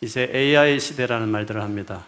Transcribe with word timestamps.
이제 0.00 0.30
AI 0.32 0.78
시대라는 0.78 1.28
말들을 1.28 1.60
합니다. 1.60 2.04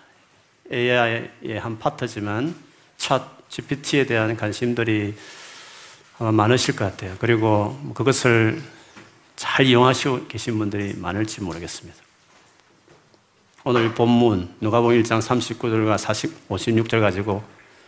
AI의 0.73 1.59
한 1.59 1.79
파트지만 1.79 2.55
챗 2.99 3.25
GPT에 3.49 4.07
대한 4.07 4.37
관심들이 4.37 5.17
많으실 6.19 6.77
것 6.77 6.85
같아요. 6.85 7.17
그리고 7.19 7.77
그것을 7.95 8.63
잘 9.35 9.67
이용하시고 9.67 10.29
계신 10.29 10.57
분들이 10.59 10.95
많을지 10.95 11.41
모르겠습니다. 11.41 11.99
오늘 13.65 13.93
본문 13.93 14.55
누가복음 14.61 15.03
1장 15.03 15.21
39절과 15.21 15.99
40, 15.99 16.49
56절 16.49 17.01
가지고 17.01 17.43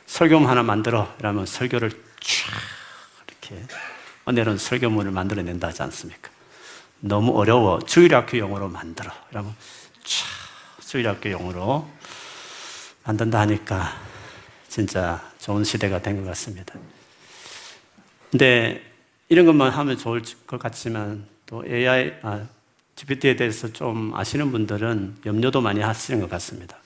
설교 0.06 0.38
하나 0.40 0.64
만들어 0.64 1.14
이러면 1.20 1.46
설교를 1.46 1.90
쫙 1.90 1.98
이렇게 3.28 3.66
은혜로운 4.28 4.58
설교문을 4.58 5.12
만들어낸다 5.12 5.68
하지 5.68 5.82
않습니까? 5.84 6.30
너무 6.98 7.38
어려워 7.38 7.78
주일학교 7.80 8.38
용어로 8.38 8.68
만들어 8.68 9.12
이러면 9.30 9.54
쫙 10.04 10.82
주일학교 10.86 11.30
용어로 11.30 11.88
만든다 13.04 13.40
하니까 13.40 13.96
진짜 14.68 15.22
좋은 15.38 15.64
시대가 15.64 16.00
된 16.00 16.16
것 16.16 16.24
같습니다. 16.26 16.74
근데 18.30 18.82
이런 19.28 19.46
것만 19.46 19.70
하면 19.70 19.98
좋을 19.98 20.22
것 20.46 20.58
같지만 20.58 21.26
또 21.46 21.64
AI, 21.66 22.14
아, 22.22 22.46
GPT에 22.96 23.36
대해서 23.36 23.72
좀 23.72 24.14
아시는 24.14 24.52
분들은 24.52 25.18
염려도 25.26 25.60
많이 25.60 25.80
하시는 25.80 26.20
것 26.20 26.30
같습니다. 26.30 26.76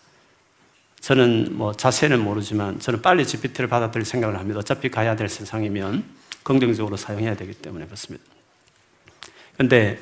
저는 1.01 1.57
뭐 1.57 1.73
자세는 1.73 2.21
모르지만 2.21 2.81
저는 2.81 3.03
빨리 3.03 3.27
GPT를 3.27 3.69
받아들일 3.69 4.05
생각을 4.05 4.39
합니다. 4.39 4.59
어차피 4.61 4.89
가야 4.89 5.15
될 5.15 5.29
세상이면 5.29 6.05
긍정적으로 6.43 6.97
사용해야 6.97 7.37
되기 7.37 7.53
때문에 7.55 7.85
그렇습니다. 7.87 8.25
근데 9.57 9.99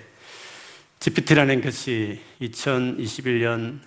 GPT라는 1.00 1.60
것이 1.60 2.20
2021년 2.40 3.80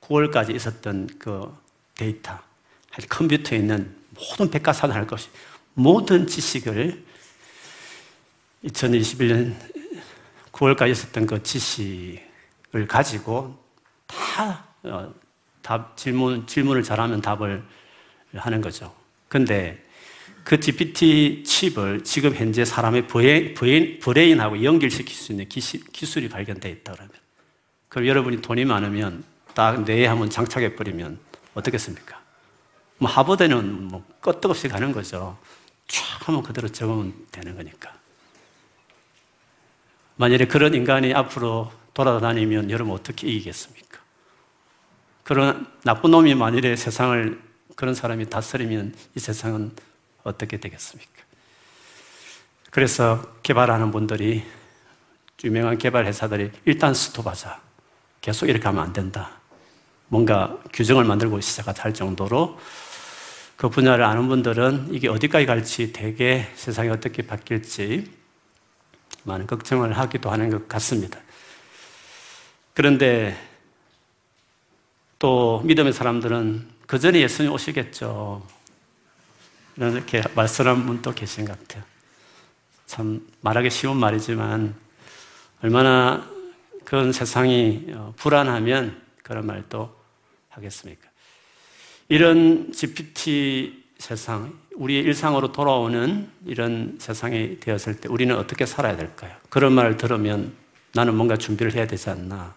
9월까지 0.00 0.54
있었던 0.54 1.08
그 1.18 1.54
데이터, 1.94 2.38
컴퓨터에 3.08 3.58
있는 3.58 3.94
모든 4.10 4.50
백과사전할 4.50 5.06
것이 5.06 5.28
모든 5.74 6.26
지식을 6.26 7.04
2021년 8.64 9.54
9월까지 10.52 10.90
있었던 10.90 11.26
그 11.26 11.42
지식을 11.42 12.86
가지고 12.88 13.62
다 14.06 14.64
어, 14.82 15.12
답, 15.62 15.96
질문, 15.96 16.46
질문을 16.46 16.82
잘하면 16.82 17.20
답을 17.20 17.62
하는 18.34 18.60
거죠. 18.60 18.94
근데 19.28 19.84
그 20.48 20.58
GPT 20.58 21.42
칩을 21.44 22.04
지금 22.04 22.34
현재 22.34 22.64
사람의 22.64 23.06
브레인, 23.06 23.98
브레인하고 24.00 24.64
연결시킬 24.64 25.14
수 25.14 25.32
있는 25.32 25.46
기시, 25.46 25.84
기술이 25.92 26.30
발견되어 26.30 26.72
있다 26.72 26.92
그러면. 26.92 27.12
그럼 27.90 28.06
여러분이 28.06 28.40
돈이 28.40 28.64
많으면 28.64 29.24
딱 29.52 29.82
뇌에 29.82 30.06
한번 30.06 30.30
장착해버리면 30.30 31.18
어떻겠습니까? 31.52 32.18
뭐 32.96 33.10
하버드는 33.10 33.88
뭐 33.88 34.02
끄떡없이 34.22 34.68
가는 34.68 34.90
거죠. 34.90 35.36
쫙 35.86 36.26
하면 36.28 36.42
그대로 36.42 36.66
적으면 36.70 37.12
되는 37.30 37.54
거니까. 37.54 37.92
만약에 40.16 40.46
그런 40.46 40.72
인간이 40.72 41.12
앞으로 41.12 41.70
돌아다니면 41.92 42.70
여러분 42.70 42.94
어떻게 42.94 43.28
이기겠습니까? 43.28 43.98
그런 45.24 45.66
나쁜 45.84 46.10
놈이 46.10 46.34
만일에 46.34 46.74
세상을 46.74 47.38
그런 47.76 47.94
사람이 47.94 48.30
다스리면 48.30 48.94
이 49.14 49.20
세상은 49.20 49.72
어떻게 50.28 50.58
되겠습니까? 50.58 51.12
그래서 52.70 53.36
개발하는 53.42 53.90
분들이 53.90 54.44
유명한 55.44 55.78
개발 55.78 56.06
회사들이 56.06 56.50
일단 56.64 56.94
스톱하자. 56.94 57.60
계속 58.20 58.48
이렇게 58.48 58.64
하면 58.64 58.82
안 58.82 58.92
된다. 58.92 59.30
뭔가 60.08 60.58
규정을 60.72 61.04
만들고 61.04 61.40
시작할 61.40 61.94
정도로 61.94 62.58
그 63.56 63.68
분야를 63.68 64.04
아는 64.04 64.28
분들은 64.28 64.88
이게 64.92 65.08
어디까지 65.08 65.46
갈지 65.46 65.92
되게 65.92 66.48
세상이 66.54 66.88
어떻게 66.90 67.22
바뀔지 67.22 68.10
많은 69.24 69.46
걱정을 69.46 69.98
하기도 69.98 70.30
하는 70.30 70.50
것 70.50 70.68
같습니다. 70.68 71.18
그런데 72.74 73.36
또 75.18 75.60
믿음의 75.64 75.92
사람들은 75.92 76.68
그 76.86 76.98
전에 76.98 77.20
예수님 77.20 77.52
오시겠죠. 77.52 78.46
이렇게 79.86 80.22
말씀하는 80.34 80.86
분도 80.86 81.12
계신 81.12 81.44
것 81.44 81.58
같아요. 81.58 81.82
참 82.86 83.26
말하기 83.42 83.70
쉬운 83.70 83.96
말이지만 83.96 84.74
얼마나 85.62 86.28
그런 86.84 87.12
세상이 87.12 87.86
어, 87.92 88.14
불안하면 88.16 89.00
그런 89.22 89.46
말도 89.46 89.94
하겠습니까? 90.48 91.08
이런 92.08 92.72
GPT 92.72 93.84
세상, 93.98 94.54
우리의 94.74 95.02
일상으로 95.02 95.52
돌아오는 95.52 96.28
이런 96.46 96.96
세상이 96.98 97.60
되었을 97.60 98.00
때 98.00 98.08
우리는 98.08 98.34
어떻게 98.36 98.64
살아야 98.64 98.96
될까요? 98.96 99.32
그런 99.50 99.72
말을 99.72 99.96
들으면 99.96 100.54
나는 100.94 101.14
뭔가 101.14 101.36
준비를 101.36 101.74
해야 101.74 101.86
되지 101.86 102.08
않나? 102.10 102.54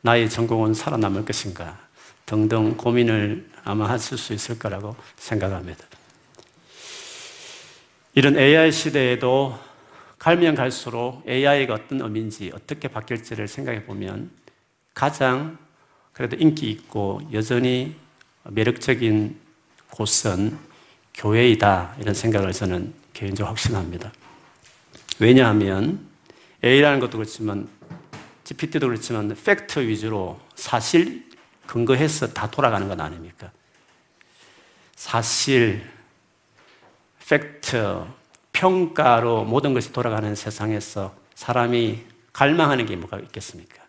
나의 0.00 0.28
전공은 0.28 0.74
살아남을 0.74 1.24
것인가? 1.24 1.78
등등 2.26 2.76
고민을 2.76 3.48
아마 3.64 3.88
하실 3.88 4.18
수 4.18 4.32
있을 4.32 4.58
거라고 4.58 4.96
생각합니다. 5.16 5.84
이런 8.14 8.36
AI 8.36 8.72
시대에도 8.72 9.58
갈면 10.18 10.56
갈수록 10.56 11.22
AI가 11.28 11.74
어떤 11.74 12.00
의미인지 12.00 12.50
어떻게 12.54 12.88
바뀔지를 12.88 13.46
생각해 13.46 13.84
보면 13.84 14.30
가장 14.94 15.58
그래도 16.12 16.36
인기 16.36 16.70
있고 16.70 17.20
여전히 17.32 17.94
매력적인 18.44 19.38
곳은 19.90 20.58
교회이다. 21.14 21.96
이런 22.00 22.14
생각을 22.14 22.52
저는 22.52 22.92
개인적으로 23.12 23.48
확신합니다. 23.50 24.12
왜냐하면 25.18 26.06
AI라는 26.64 27.00
것도 27.00 27.18
그렇지만 27.18 27.68
GPT도 28.44 28.88
그렇지만 28.88 29.34
팩트 29.34 29.80
위주로 29.80 30.40
사실 30.56 31.28
근거해서 31.66 32.32
다 32.32 32.50
돌아가는 32.50 32.88
건 32.88 33.00
아닙니까? 33.00 33.52
사실, 34.96 35.88
팩트, 37.30 38.04
평가로 38.52 39.44
모든 39.44 39.72
것이 39.72 39.92
돌아가는 39.92 40.34
세상에서 40.34 41.14
사람이 41.36 42.04
갈망하는 42.32 42.86
게 42.86 42.96
뭐가 42.96 43.20
있겠습니까? 43.20 43.84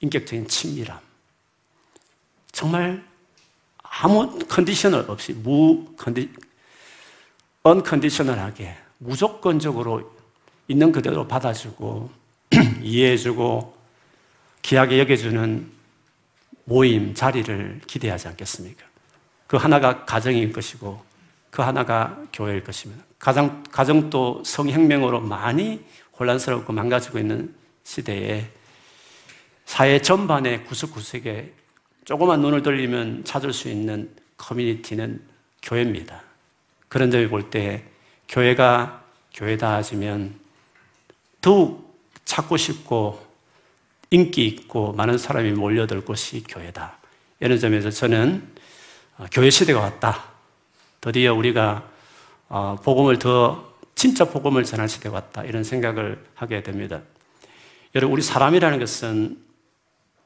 인격적인 0.00 0.48
친밀함. 0.48 0.98
정말 2.50 3.04
아무 3.78 4.40
conditional 4.48 5.04
없이 5.08 5.34
무 5.34 5.86
condi 5.96 6.32
언컨디셔널하게 7.62 8.76
무조건적으로 8.98 10.12
있는 10.66 10.90
그대로 10.90 11.28
받아주고 11.28 12.10
이해해주고 12.82 13.76
귀하게 14.62 14.98
여겨주는 14.98 15.72
모임 16.64 17.14
자리를 17.14 17.82
기대하지 17.86 18.28
않겠습니까? 18.28 18.84
그 19.46 19.56
하나가 19.56 20.04
가정일 20.04 20.52
것이고 20.52 21.13
그 21.54 21.62
하나가 21.62 22.20
교회일 22.32 22.64
것입니다. 22.64 23.04
가정 23.16 23.62
가정도 23.70 24.42
성혁명으로 24.44 25.20
많이 25.20 25.84
혼란스럽고 26.18 26.72
망가지고 26.72 27.20
있는 27.20 27.54
시대에 27.84 28.50
사회 29.64 30.02
전반의 30.02 30.64
구석구석에 30.64 31.52
조그만 32.04 32.40
눈을 32.40 32.64
돌리면 32.64 33.22
찾을 33.22 33.52
수 33.52 33.68
있는 33.68 34.10
커뮤니티는 34.36 35.22
교회입니다. 35.62 36.22
그런 36.88 37.12
점을 37.12 37.28
볼 37.28 37.50
때 37.50 37.84
교회가 38.28 39.04
교회다 39.32 39.74
하시면 39.74 40.34
더욱 41.40 41.96
찾고 42.24 42.56
싶고 42.56 43.24
인기 44.10 44.44
있고 44.48 44.92
많은 44.94 45.18
사람이 45.18 45.52
몰려들 45.52 46.04
곳이 46.04 46.42
교회다. 46.48 46.98
이런 47.38 47.60
점에서 47.60 47.90
저는 47.90 48.42
어, 49.18 49.26
교회 49.30 49.50
시대가 49.50 49.78
왔다. 49.78 50.33
드디어 51.04 51.34
우리가 51.34 51.86
어, 52.48 52.78
복음을 52.82 53.18
더 53.18 53.74
진짜 53.94 54.24
복음을 54.24 54.64
전할 54.64 54.88
시대가 54.88 55.16
왔다. 55.16 55.44
이런 55.44 55.62
생각을 55.62 56.24
하게 56.34 56.62
됩니다. 56.62 57.02
여러분 57.94 58.14
우리 58.14 58.22
사람이라는 58.22 58.78
것은 58.78 59.38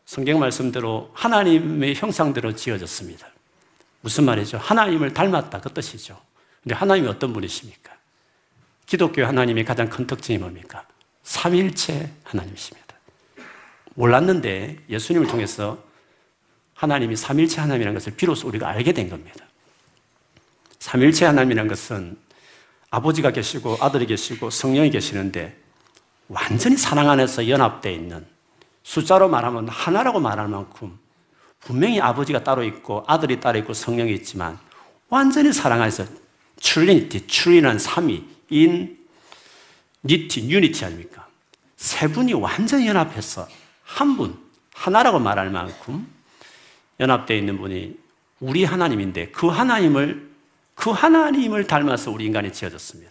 성경 0.06 0.38
말씀대로 0.38 1.10
하나님의 1.14 1.96
형상대로 1.96 2.54
지어졌습니다. 2.54 3.26
무슨 4.02 4.24
말이죠? 4.24 4.58
하나님을 4.58 5.14
닮았다. 5.14 5.60
그 5.60 5.74
뜻이죠. 5.74 6.16
근데 6.62 6.76
하나님이 6.76 7.08
어떤 7.08 7.32
분이십니까? 7.32 7.92
기독교 8.86 9.24
하나님의 9.24 9.64
가장 9.64 9.90
큰 9.90 10.06
특징이 10.06 10.38
뭡니까? 10.38 10.86
삼일체 11.24 12.08
하나님이십니다. 12.22 12.94
몰랐는데 13.96 14.78
예수님을 14.88 15.26
통해서 15.26 15.82
하나님이 16.74 17.16
삼일체 17.16 17.60
하나님이라는 17.60 17.98
것을 17.98 18.14
비로소 18.14 18.46
우리가 18.46 18.68
알게 18.68 18.92
된 18.92 19.10
겁니다. 19.10 19.47
삼일체 20.88 21.26
하나님이라는 21.26 21.68
것은 21.68 22.16
아버지가 22.88 23.30
계시고 23.30 23.76
아들이 23.78 24.06
계시고 24.06 24.48
성령이 24.48 24.88
계시는데 24.88 25.54
완전히 26.28 26.78
사랑 26.78 27.10
안에서 27.10 27.46
연합되어 27.46 27.92
있는 27.92 28.24
숫자로 28.84 29.28
말하면 29.28 29.68
하나라고 29.68 30.18
말할 30.18 30.48
만큼 30.48 30.98
분명히 31.60 32.00
아버지가 32.00 32.42
따로 32.42 32.64
있고 32.64 33.04
아들이 33.06 33.38
따로 33.38 33.58
있고 33.58 33.74
성령이 33.74 34.14
있지만 34.14 34.58
완전히 35.10 35.52
사랑해서 35.52 36.06
Trinity, 36.58 37.26
tri는 37.26 37.78
삼위, 37.78 38.24
인, 38.48 38.98
nity, 40.04 40.50
unity 40.50 40.86
아닙니까? 40.86 41.28
세 41.76 42.08
분이 42.08 42.32
완전히 42.32 42.86
연합해서 42.86 43.46
한 43.84 44.16
분, 44.16 44.38
하나라고 44.72 45.18
말할 45.18 45.50
만큼 45.50 46.10
연합되어 46.98 47.36
있는 47.36 47.58
분이 47.58 47.94
우리 48.40 48.64
하나님인데 48.64 49.28
그 49.32 49.48
하나님을 49.48 50.28
그 50.78 50.90
하나님을 50.90 51.66
닮아서 51.66 52.12
우리 52.12 52.24
인간이 52.24 52.52
지어졌습니다. 52.52 53.10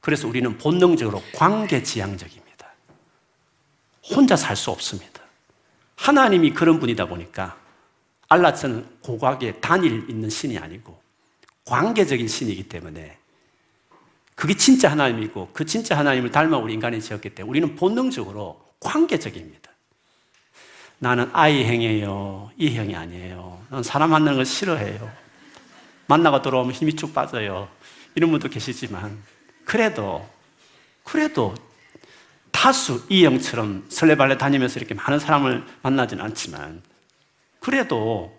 그래서 0.00 0.26
우리는 0.26 0.56
본능적으로 0.56 1.22
관계지향적입니다. 1.34 2.66
혼자 4.10 4.36
살 4.36 4.56
수 4.56 4.70
없습니다. 4.70 5.20
하나님이 5.96 6.54
그런 6.54 6.80
분이다 6.80 7.04
보니까 7.04 7.58
알라스는 8.30 8.86
고각의 9.02 9.60
단일 9.60 10.08
있는 10.08 10.30
신이 10.30 10.56
아니고 10.56 10.98
관계적인 11.66 12.26
신이기 12.26 12.70
때문에 12.70 13.18
그게 14.34 14.54
진짜 14.56 14.90
하나님이고 14.90 15.50
그 15.52 15.66
진짜 15.66 15.98
하나님을 15.98 16.30
닮아 16.30 16.56
우리 16.56 16.72
인간이 16.72 17.02
지었기 17.02 17.34
때문에 17.34 17.50
우리는 17.50 17.76
본능적으로 17.76 18.64
관계적입니다. 18.80 19.70
나는 21.00 21.28
아이 21.34 21.64
행이에요. 21.64 22.50
이 22.56 22.74
형이 22.74 22.96
아니에요. 22.96 23.62
난 23.68 23.82
사람 23.82 24.08
만나는 24.10 24.36
걸 24.36 24.46
싫어해요. 24.46 25.27
만나가 26.08 26.42
들어오면 26.42 26.72
힘이 26.72 26.96
쭉 26.96 27.14
빠져요. 27.14 27.68
이런 28.14 28.30
분도 28.30 28.48
계시지만 28.48 29.22
그래도 29.64 30.28
그래도 31.04 31.54
다수 32.50 33.06
이 33.08 33.24
형처럼 33.24 33.86
설레발레 33.88 34.38
다니면서 34.38 34.80
이렇게 34.80 34.94
많은 34.94 35.20
사람을 35.20 35.64
만나지는 35.82 36.24
않지만 36.24 36.82
그래도 37.60 38.36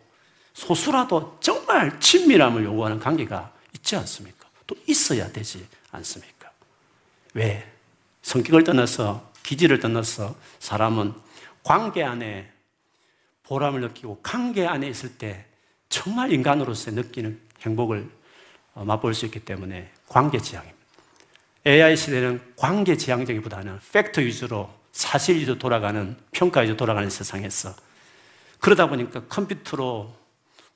소수라도 0.53 1.37
정말 1.39 1.99
친밀함을 1.99 2.65
요구하는 2.65 2.99
관계가 2.99 3.53
있지 3.75 3.95
않습니까? 3.95 4.47
또 4.67 4.75
있어야 4.87 5.31
되지 5.31 5.65
않습니까? 5.91 6.51
왜? 7.33 7.71
성격을 8.23 8.63
떠나서 8.63 9.31
기질을 9.43 9.79
떠나서 9.79 10.35
사람은 10.59 11.13
관계 11.63 12.03
안에 12.03 12.51
보람을 13.43 13.81
느끼고 13.81 14.19
관계 14.21 14.67
안에 14.67 14.87
있을 14.89 15.17
때 15.17 15.45
정말 15.87 16.33
인간으로서 16.33 16.91
느끼는 16.91 17.48
행복을 17.61 18.09
어, 18.73 18.85
맛볼 18.85 19.13
수 19.13 19.25
있기 19.25 19.39
때문에 19.39 19.91
관계 20.07 20.39
지향입니다. 20.39 20.79
AI 21.65 21.97
시대는 21.97 22.53
관계 22.55 22.95
지향적이보다는 22.95 23.79
팩트 23.91 24.21
위주로 24.21 24.69
사실 24.91 25.35
위주로 25.35 25.57
돌아가는 25.57 26.15
평가 26.31 26.61
위주로 26.61 26.77
돌아가는 26.77 27.09
세상에서 27.09 27.75
그러다 28.59 28.87
보니까 28.87 29.23
컴퓨터로 29.27 30.13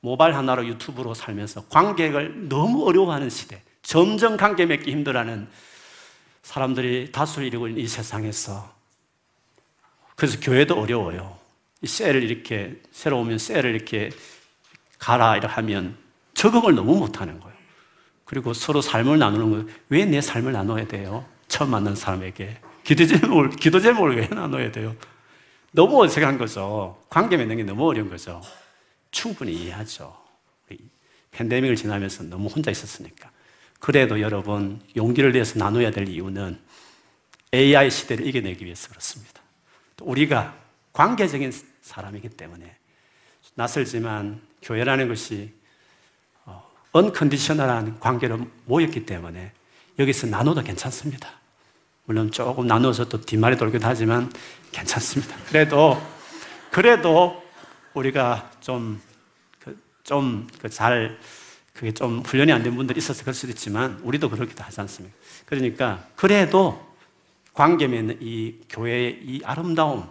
모바일 0.02 0.36
하나로 0.36 0.68
유튜브로 0.68 1.14
살면서 1.14 1.66
관계를 1.70 2.50
너무 2.50 2.86
어려워하는 2.88 3.30
시대, 3.30 3.62
점점 3.82 4.36
관계 4.36 4.66
맺기 4.66 4.92
힘들어하는 4.92 5.48
사람들이 6.42 7.12
다수를 7.14 7.48
이루고 7.48 7.70
있는 7.70 7.82
이 7.82 7.88
세상에서 7.88 8.74
그래서 10.16 10.40
교회도 10.42 10.80
어려워요. 10.80 11.38
이 11.82 11.88
셀을 11.88 12.24
이렇게 12.24 12.82
새로 12.92 13.20
오면 13.20 13.38
셀을 13.38 13.66
이렇게 13.74 14.10
가라 15.00 15.38
이렇게 15.38 15.48
하면 15.54 15.98
적응을 16.44 16.76
너무 16.76 16.98
못하는 16.98 17.40
거예요. 17.40 17.56
그리고 18.26 18.54
서로 18.54 18.82
삶을 18.82 19.18
나누는 19.18 19.50
거예요. 19.50 19.66
왜 19.88 20.04
내 20.04 20.20
삶을 20.20 20.52
나눠야 20.52 20.88
돼요? 20.88 21.26
처음 21.48 21.70
만난 21.72 21.96
사람에게 21.96 22.60
기도 22.84 23.06
제목을 23.06 23.52
기도 23.52 23.80
제목을 23.80 24.18
왜 24.18 24.28
나눠야 24.28 24.70
돼요? 24.74 24.94
너무 25.72 26.04
어색한 26.04 26.38
거죠. 26.38 27.02
관계 27.10 27.38
맺는 27.38 27.56
게 27.56 27.64
너무 27.64 27.88
어려운 27.88 28.10
거죠. 28.10 28.42
충분히 29.10 29.54
이해하죠. 29.54 30.22
팬데믹을 31.32 31.78
지나면서 31.78 32.24
너무 32.24 32.50
혼자 32.50 32.70
있었으니까. 32.72 33.32
그래도 33.80 34.20
여러분, 34.20 34.82
용기를 34.98 35.32
내서 35.32 35.58
나눠야 35.58 35.92
될 35.92 36.10
이유는 36.10 36.60
AI 37.54 37.90
시대를 37.90 38.28
이겨내기 38.28 38.66
위해서 38.66 38.90
그렇습니다. 38.90 39.42
우리가 40.02 40.56
관계적인 40.92 41.54
사람이기 41.82 42.30
때문에 42.30 42.76
낯설지만 43.56 44.42
교회라는 44.62 45.08
것이 45.08 45.54
언컨디셔널한 46.94 47.88
어, 47.88 48.00
관계로 48.00 48.40
모였기 48.66 49.06
때문에 49.06 49.52
여기서 50.00 50.28
나눠도 50.28 50.64
괜찮습니다. 50.64 51.30
물론 52.06 52.32
조금 52.32 52.68
나눠서 52.68 53.10
또 53.10 53.20
뒷말이 53.20 53.58
돌기도 53.58 53.86
하지만 53.86 54.32
괜찮습니다. 54.72 55.36
그래도, 55.48 56.02
그래도 56.72 57.44
우리가 57.94 58.52
좀, 58.62 59.02
그, 59.60 59.78
좀, 60.04 60.48
그 60.62 60.70
잘, 60.70 61.18
그게 61.74 61.92
좀 61.94 62.20
훈련이 62.22 62.52
안 62.52 62.62
된 62.64 62.76
분들이 62.76 63.00
있어서 63.00 63.22
그럴 63.22 63.34
수도 63.34 63.52
있지만, 63.52 64.00
우리도 64.04 64.30
그렇기도 64.30 64.64
하지 64.64 64.82
않습니까? 64.82 65.16
그러니까, 65.46 66.06
그래도 66.16 66.94
관계 67.54 67.88
맺는 67.88 68.20
이 68.22 68.56
교회의 68.70 69.20
이 69.24 69.42
아름다움, 69.44 70.08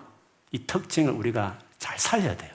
이 0.50 0.66
특징을 0.66 1.12
우리가 1.12 1.58
잘 1.78 1.98
살려야 1.98 2.36
돼요. 2.36 2.50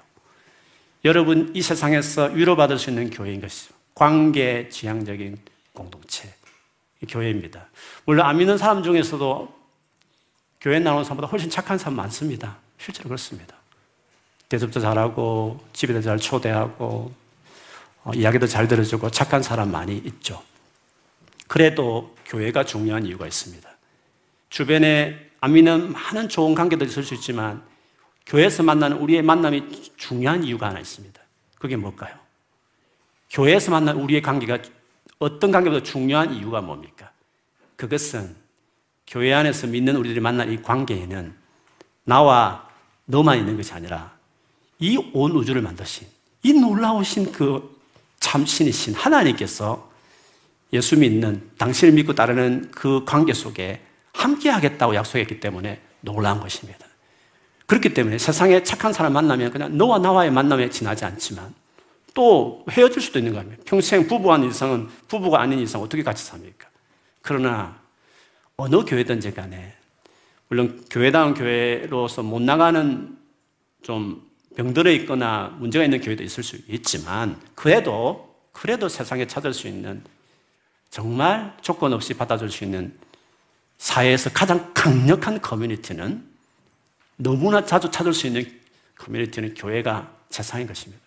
여러분, 1.06 1.52
이 1.54 1.62
세상에서 1.62 2.26
위로받을 2.26 2.80
수 2.80 2.90
있는 2.90 3.10
교회인 3.10 3.40
것이죠. 3.40 3.77
관계 3.98 4.70
지향적인 4.70 5.40
공동체. 5.74 6.32
교회입니다. 7.10 7.68
물론 8.06 8.28
안 8.28 8.38
믿는 8.38 8.56
사람 8.56 8.84
중에서도 8.84 9.58
교회 10.62 10.78
나오는 10.78 11.04
사람보다 11.04 11.28
훨씬 11.28 11.50
착한 11.50 11.80
사람 11.80 11.96
많습니다. 11.96 12.58
실제로 12.78 13.10
그렇습니다. 13.10 13.56
대접도 14.50 14.80
잘하고 14.80 15.66
집에도 15.74 16.02
잘 16.02 16.20
초대하고 16.20 17.12
어, 18.04 18.12
이야기도 18.14 18.46
잘 18.46 18.68
들어주고 18.68 19.10
착한 19.10 19.42
사람 19.42 19.72
많이 19.72 19.98
있죠. 19.98 20.44
그래도 21.48 22.16
교회가 22.28 22.66
중요한 22.66 23.04
이유가 23.04 23.26
있습니다. 23.26 23.68
주변에 24.52 25.32
안 25.42 25.54
믿는 25.54 25.92
많은 25.92 26.30
좋은 26.30 26.54
관계도 26.54 26.86
있을 26.86 27.02
수 27.02 27.16
있지만 27.16 27.64
교회에서 28.28 28.62
만나는 28.62 28.98
우리의 28.98 29.24
만남이 29.24 29.94
중요한 29.98 30.44
이유가 30.44 30.68
하나 30.68 30.80
있습니다. 30.80 31.20
그게 31.58 31.76
뭘까요? 31.76 32.27
교회에서 33.30 33.72
만난 33.72 33.98
우리의 33.98 34.22
관계가 34.22 34.60
어떤 35.20 35.52
관계보다 35.52 35.84
중요한 35.84 36.34
이유가 36.34 36.62
뭡니까? 36.62 37.12
그것은 37.76 38.36
교회 39.06 39.34
안에서 39.34 39.68
믿는 39.68 39.96
우리들이 39.96 40.20
만난 40.20 40.52
이 40.52 40.62
관계에는 40.62 41.34
나와 42.04 42.68
너만 43.06 43.38
있는 43.38 43.58
것이 43.58 43.74
아니라 43.74 44.16
이 44.80 44.98
온 45.14 45.32
우주를 45.32 45.62
만드신 45.62 46.08
이 46.44 46.54
놀라우신 46.54 47.32
그 47.32 47.78
참신이신 48.20 48.94
하나님께서 48.96 49.90
예수 50.74 50.98
믿는 50.98 51.50
당신을 51.58 51.94
믿고 51.94 52.14
따르는 52.14 52.72
그 52.72 53.04
관계 53.06 53.34
속에 53.34 53.82
함께 54.14 54.50
하겠다고 54.50 54.96
약속했기 54.96 55.40
때문에 55.40 55.82
놀라운 56.02 56.40
것입니다. 56.40 56.86
그렇기 57.66 57.94
때문에 57.94 58.18
세상에 58.18 58.64
착한 58.64 58.94
사람 58.94 59.14
만나면 59.14 59.52
그냥 59.52 59.78
너와 59.78 60.00
나와의 60.00 60.32
만남에 60.32 60.70
지나지 60.70 61.06
않지만 61.06 61.54
또 62.18 62.66
헤어질 62.72 63.00
수도 63.00 63.20
있는 63.20 63.34
거아니에요 63.34 63.58
평생 63.64 64.08
부부 64.08 64.34
아닌 64.34 64.50
이상은 64.50 64.88
부부가 65.08 65.40
아닌 65.40 65.60
이상 65.60 65.84
어떻게 65.84 66.02
같이 66.02 66.26
삽니까? 66.26 66.68
그러나 67.22 67.80
어느 68.56 68.84
교회든지 68.84 69.36
간에 69.36 69.76
물론 70.48 70.84
교회다운 70.90 71.36
교회로서 71.36 72.24
못 72.24 72.42
나가는 72.42 73.16
좀 73.84 74.28
병들어 74.56 74.90
있거나 74.94 75.56
문제가 75.60 75.86
있는 75.86 76.02
교회도 76.02 76.24
있을 76.24 76.42
수 76.42 76.58
있지만 76.68 77.40
그래도 77.54 78.36
그래도 78.52 78.90
세상에 78.90 79.28
찾을 79.28 79.54
수 79.54 79.68
있는 79.68 80.04
정말 80.90 81.56
조건 81.62 81.94
없이 81.94 82.16
받아줄 82.16 82.50
수 82.50 82.64
있는 82.64 82.98
사회에서 83.78 84.32
가장 84.32 84.74
강력한 84.74 85.40
커뮤니티는 85.40 86.28
너무나 87.18 87.64
자주 87.64 87.92
찾을 87.92 88.12
수 88.12 88.26
있는 88.26 88.44
커뮤니티는 88.96 89.54
교회가 89.54 90.12
세상인 90.32 90.66
것입니다. 90.66 91.07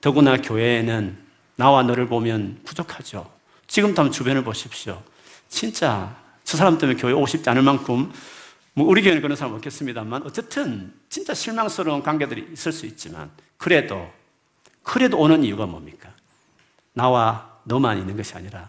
더구나 0.00 0.36
교회에는 0.36 1.16
나와 1.56 1.82
너를 1.82 2.06
보면 2.06 2.60
부족하죠. 2.64 3.30
지금도 3.66 4.02
한번 4.02 4.12
주변을 4.12 4.44
보십시오. 4.44 5.02
진짜 5.48 6.16
저 6.44 6.56
사람 6.56 6.78
때문에 6.78 6.98
교회 7.00 7.12
오고 7.12 7.26
싶지 7.26 7.48
않을 7.50 7.62
만큼 7.62 8.12
뭐 8.74 8.86
우리 8.86 9.02
교회는 9.02 9.22
그런 9.22 9.36
사람 9.36 9.54
없겠습니다만 9.54 10.22
어쨌든 10.24 10.92
진짜 11.08 11.34
실망스러운 11.34 12.02
관계들이 12.02 12.50
있을 12.52 12.72
수 12.72 12.86
있지만 12.86 13.30
그래도 13.56 14.12
그래도 14.82 15.18
오는 15.18 15.42
이유가 15.42 15.66
뭡니까? 15.66 16.10
나와 16.92 17.58
너만 17.64 17.98
있는 17.98 18.16
것이 18.16 18.34
아니라 18.34 18.68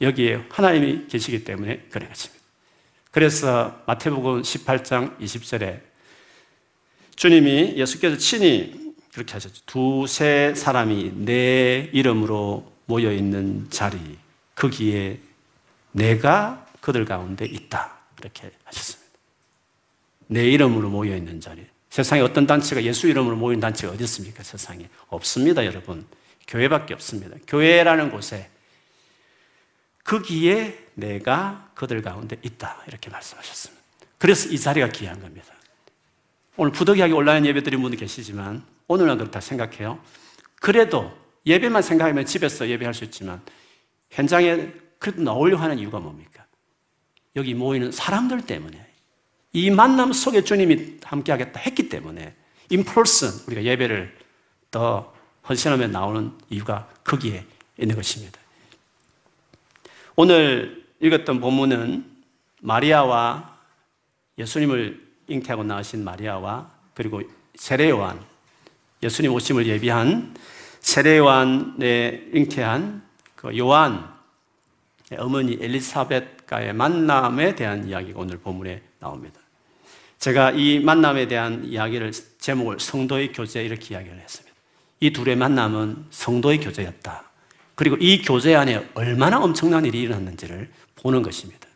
여기에 0.00 0.46
하나님이 0.50 1.06
계시기 1.06 1.44
때문에 1.44 1.86
그런 1.90 2.08
것입니다. 2.08 2.42
그래서 3.10 3.80
마태복음 3.86 4.42
18장 4.42 5.18
20절에 5.20 5.80
주님이 7.14 7.74
예수께서 7.76 8.16
친히 8.16 8.81
그렇게 9.12 9.34
하셨죠. 9.34 9.62
두세 9.66 10.54
사람이 10.56 11.12
내 11.24 11.90
이름으로 11.92 12.72
모여 12.86 13.12
있는 13.12 13.68
자리, 13.70 13.98
거기에 14.54 15.20
내가 15.92 16.66
그들 16.80 17.04
가운데 17.04 17.44
있다. 17.44 17.98
이렇게 18.18 18.50
하셨습니다. 18.64 19.12
내 20.28 20.48
이름으로 20.48 20.88
모여 20.88 21.14
있는 21.14 21.40
자리. 21.40 21.66
세상에 21.90 22.22
어떤 22.22 22.46
단체가 22.46 22.82
예수 22.84 23.06
이름으로 23.06 23.36
모인 23.36 23.60
단체가 23.60 23.92
어디 23.92 24.04
있습니까? 24.04 24.42
세상에 24.42 24.88
없습니다, 25.08 25.64
여러분. 25.66 26.06
교회밖에 26.46 26.94
없습니다. 26.94 27.36
교회라는 27.46 28.10
곳에 28.10 28.48
거기에 30.04 30.86
내가 30.94 31.70
그들 31.74 32.02
가운데 32.02 32.36
있다. 32.42 32.82
이렇게 32.88 33.10
말씀하셨습니다. 33.10 33.82
그래서 34.18 34.48
이 34.48 34.58
자리가 34.58 34.88
귀한 34.88 35.20
겁니다. 35.20 35.52
오늘 36.56 36.72
부득이하게 36.72 37.12
온라인 37.12 37.44
예배 37.44 37.62
드린 37.62 37.82
분도 37.82 37.96
계시지만 37.96 38.64
오늘은 38.88 39.18
그렇다 39.18 39.40
생각해요. 39.40 39.98
그래도 40.56 41.12
예배만 41.46 41.82
생각하면 41.82 42.24
집에서 42.24 42.68
예배할 42.68 42.94
수 42.94 43.04
있지만 43.04 43.40
현장에 44.10 44.68
그래도 44.98 45.22
나오려고 45.22 45.62
하는 45.62 45.78
이유가 45.78 45.98
뭡니까? 45.98 46.44
여기 47.34 47.54
모이는 47.54 47.90
사람들 47.90 48.46
때문에 48.46 48.86
이 49.52 49.70
만남 49.70 50.12
속에 50.12 50.44
주님이 50.44 50.98
함께 51.02 51.32
하겠다 51.32 51.60
했기 51.60 51.88
때문에 51.88 52.34
인펄슨 52.70 53.46
우리가 53.46 53.64
예배를 53.64 54.16
더 54.70 55.12
헌신하며 55.48 55.88
나오는 55.88 56.32
이유가 56.48 56.88
거기에 57.04 57.44
있는 57.76 57.96
것입니다. 57.96 58.38
오늘 60.14 60.86
읽었던 61.00 61.40
본문은 61.40 62.06
마리아와 62.60 63.58
예수님을 64.38 65.12
잉태하고 65.26 65.64
나으신 65.64 66.04
마리아와 66.04 66.70
그리고 66.94 67.22
세례요한 67.56 68.20
예수님 69.02 69.32
오심을 69.32 69.66
예비한 69.66 70.34
세례요한에 70.80 72.30
잉태한 72.32 73.02
그 73.34 73.56
요한 73.58 74.12
어머니 75.18 75.58
엘리사벳과의 75.60 76.72
만남에 76.72 77.54
대한 77.54 77.88
이야기가 77.88 78.20
오늘 78.20 78.38
본문에 78.38 78.80
나옵니다. 79.00 79.40
제가 80.18 80.52
이 80.52 80.78
만남에 80.78 81.26
대한 81.26 81.64
이야기를 81.64 82.12
제목을 82.38 82.78
성도의 82.78 83.32
교제 83.32 83.64
이렇게 83.64 83.94
이야기를 83.94 84.20
했습니다. 84.20 84.56
이 85.00 85.12
둘의 85.12 85.34
만남은 85.34 86.06
성도의 86.10 86.60
교제였다. 86.60 87.24
그리고 87.74 87.96
이 87.98 88.22
교제 88.22 88.54
안에 88.54 88.88
얼마나 88.94 89.40
엄청난 89.40 89.84
일이 89.84 90.00
일어났는지를 90.02 90.70
보는 90.96 91.22
것입니다. 91.22 91.66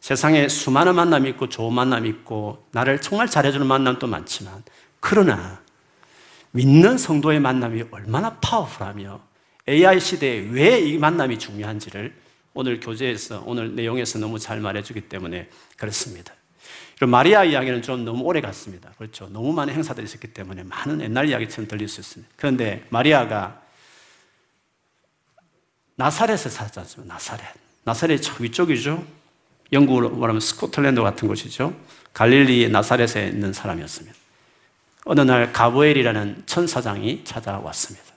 세상에 0.00 0.48
수많은 0.48 0.94
만남이 0.94 1.30
있고 1.30 1.48
좋은 1.48 1.72
만남이 1.72 2.08
있고 2.10 2.66
나를 2.72 3.00
정말 3.00 3.28
잘해주는 3.28 3.66
만남도 3.66 4.06
많지만 4.06 4.62
그러나 5.00 5.60
믿는 6.52 6.98
성도의 6.98 7.40
만남이 7.40 7.84
얼마나 7.90 8.36
파워풀하며 8.40 9.20
AI 9.68 10.00
시대에 10.00 10.40
왜 10.50 10.80
이 10.80 10.98
만남이 10.98 11.38
중요한지를 11.38 12.14
오늘 12.54 12.80
교재에서 12.80 13.44
오늘 13.46 13.76
내용에서 13.76 14.18
너무 14.18 14.38
잘 14.38 14.60
말해주기 14.60 15.02
때문에 15.02 15.48
그렇습니다. 15.76 16.34
그리고 16.98 17.12
마리아 17.12 17.44
이야기는 17.44 17.82
좀 17.82 18.04
너무 18.04 18.24
오래 18.24 18.40
갔습니다. 18.40 18.90
그렇죠. 18.98 19.28
너무 19.28 19.52
많은 19.52 19.72
행사들이 19.72 20.04
있었기 20.04 20.28
때문에 20.34 20.64
많은 20.64 21.00
옛날 21.00 21.28
이야기처럼 21.28 21.68
들릴 21.68 21.88
수 21.88 22.00
있습니다. 22.00 22.32
그런데 22.36 22.84
마리아가 22.90 23.62
나사렛에 25.96 26.50
살지 26.50 26.78
않습니까? 26.80 27.14
나사렛. 27.14 27.44
나사렛이 27.84 28.22
저 28.22 28.34
위쪽이죠. 28.42 29.06
영국으로 29.72 30.10
말하면 30.10 30.40
스코틀랜드 30.40 31.00
같은 31.00 31.28
곳이죠. 31.28 31.74
갈릴리의 32.12 32.70
나사렛에 32.70 33.28
있는 33.28 33.52
사람이었습니다. 33.52 34.19
어느 35.04 35.20
날 35.22 35.52
가브엘이라는 35.52 36.42
천사장이 36.46 37.24
찾아왔습니다. 37.24 38.10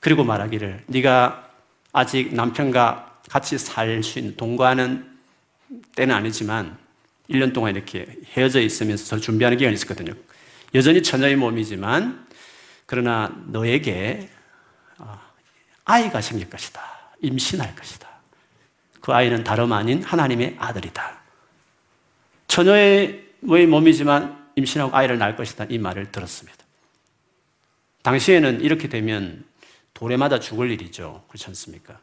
그리고 0.00 0.24
말하기를 0.24 0.84
네가 0.86 1.50
아직 1.92 2.34
남편과 2.34 3.20
같이 3.28 3.58
살 3.58 4.02
수 4.02 4.18
있는 4.18 4.36
동거하는 4.36 5.16
때는 5.96 6.14
아니지만 6.14 6.78
1년 7.30 7.52
동안 7.52 7.74
이렇게 7.74 8.06
헤어져 8.34 8.60
있으면서 8.60 9.18
준비하는 9.18 9.58
기간이 9.58 9.74
있었거든요. 9.74 10.12
여전히 10.74 11.02
처녀의 11.02 11.36
몸이지만 11.36 12.26
그러나 12.84 13.34
너에게 13.46 14.28
아, 14.98 15.20
아이가 15.84 16.20
생길 16.20 16.48
것이다. 16.48 16.80
임신할 17.22 17.74
것이다. 17.74 18.08
그 19.00 19.12
아이는 19.12 19.42
다름 19.42 19.72
아닌 19.72 20.02
하나님의 20.02 20.56
아들이다. 20.58 21.18
처녀의 22.46 23.24
몸이지만 23.40 24.45
임신하고 24.56 24.96
아이를 24.96 25.18
낳을 25.18 25.36
것이다. 25.36 25.66
이 25.68 25.78
말을 25.78 26.10
들었습니다. 26.10 26.58
당시에는 28.02 28.60
이렇게 28.60 28.88
되면 28.88 29.44
돌에 29.94 30.16
맞아 30.16 30.40
죽을 30.40 30.70
일이죠. 30.70 31.24
그렇지 31.28 31.46
않습니까? 31.48 31.98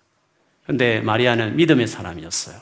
근데 0.66 1.02
마리아는 1.02 1.56
믿음의 1.56 1.88
사람이었어요. 1.88 2.60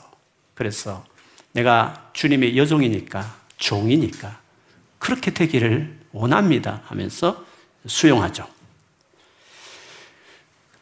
그래서 0.54 1.04
내가 1.52 2.10
주님의 2.14 2.56
여종이니까, 2.56 3.40
종이니까, 3.58 4.40
그렇게 4.98 5.32
되기를 5.32 5.98
원합니다 6.12 6.82
하면서 6.84 7.44
수용하죠. 7.86 8.48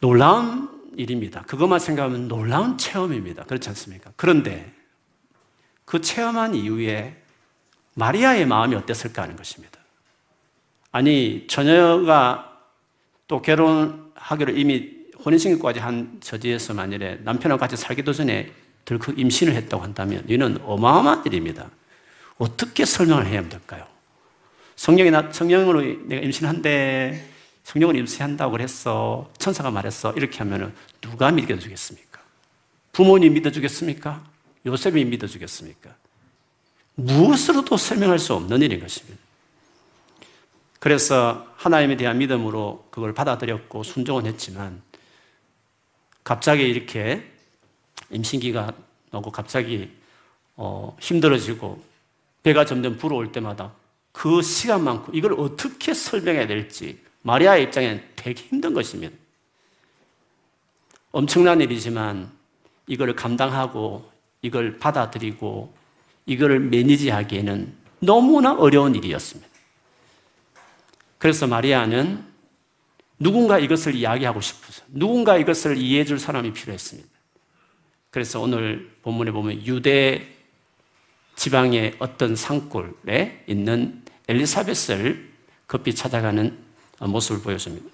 놀라운 0.01 0.69
일입니다. 0.97 1.43
그것만 1.43 1.79
생각하면 1.79 2.29
놀라운 2.29 2.77
체험입니다. 2.79 3.45
그렇지 3.45 3.69
않습니까? 3.71 4.13
그런데 4.17 4.73
그 5.85 6.01
체험한 6.01 6.55
이후에 6.55 7.20
마리아의 8.01 8.47
마음이 8.47 8.75
어땠을까 8.75 9.23
하는 9.23 9.37
것입니다. 9.37 9.79
아니, 10.91 11.47
처녀가 11.49 12.59
또 13.29 13.43
결혼하기로 13.43 14.57
이미 14.57 14.91
혼인신고까지 15.25 15.81
한 15.81 16.19
저지에서 16.21 16.73
만일에 16.75 17.21
남편하고 17.23 17.61
같이 17.61 17.77
살기도 17.77 18.13
전에 18.15 18.51
덜컥 18.87 19.19
임신을 19.19 19.53
했다고 19.55 19.83
한다면 19.83 20.25
이는 20.29 20.59
어마어마한 20.65 21.25
일입니다. 21.27 21.71
어떻게 22.39 22.87
설명을 22.87 23.27
해야 23.27 23.47
될까요? 23.47 23.87
성령이 24.77 25.11
나, 25.11 25.31
성령으로 25.31 25.83
내가 26.07 26.23
임신한데 26.23 27.29
성령을 27.65 27.97
임신한다고 27.97 28.53
그랬어. 28.53 29.31
천사가 29.39 29.71
말했어. 29.71 30.13
이렇게 30.13 30.39
하면 30.39 30.75
누가 31.03 31.31
믿어주겠습니까? 31.31 32.19
부모님 32.93 33.35
믿어주겠습니까? 33.35 34.25
요셉이 34.65 35.05
믿어주겠습니까? 35.05 36.00
무엇으로도 36.95 37.77
설명할 37.77 38.19
수 38.19 38.35
없는 38.35 38.63
일인 38.63 38.81
것입니다. 38.81 39.19
그래서 40.79 41.47
하나님에 41.57 41.97
대한 41.97 42.19
믿음으로 42.19 42.87
그걸 42.91 43.13
받아들였고 43.13 43.83
순종은 43.83 44.27
했지만 44.27 44.83
갑자기 46.25 46.63
이렇게 46.63 47.31
임신기가 48.11 48.73
오고 49.13 49.31
갑자기 49.31 49.91
어, 50.57 50.97
힘들어지고 51.01 51.83
배가 52.43 52.65
점점 52.65 52.97
불어올 52.97 53.33
때마다 53.33 53.73
그 54.13 54.43
시간만큼 54.43 55.15
이걸 55.15 55.35
어떻게 55.35 55.95
설명해야 55.95 56.47
될지 56.47 57.01
마리아의 57.23 57.65
입장에는 57.65 58.03
되게 58.17 58.43
힘든 58.43 58.73
것입니다. 58.73 59.15
엄청난 61.13 61.61
일이지만 61.61 62.31
이걸 62.87 63.15
감당하고 63.15 64.11
이걸 64.43 64.79
받아들이고 64.79 65.75
이걸 66.31 66.61
매니지하기에는 66.61 67.73
너무나 67.99 68.55
어려운 68.55 68.95
일이었습니다. 68.95 69.51
그래서 71.19 71.49
마리아는 71.49 72.25
누군가 73.19 73.59
이것을 73.59 73.97
이야기하고 73.97 74.41
싶어서 74.41 74.85
누군가 74.87 75.37
이것을 75.37 75.77
이해해 75.77 76.05
줄 76.05 76.21
사람이 76.21 76.53
필요했습니다. 76.53 77.09
그래서 78.11 78.41
오늘 78.41 78.93
본문에 79.03 79.33
보면 79.33 79.67
유대 79.67 80.29
지방의 81.35 81.97
어떤 81.99 82.37
산골에 82.37 83.47
있는 83.49 84.05
엘리사벳을 84.29 85.33
급히 85.67 85.97
찾아가는 85.97 86.57
모습을 87.01 87.43
보여줍니다. 87.43 87.91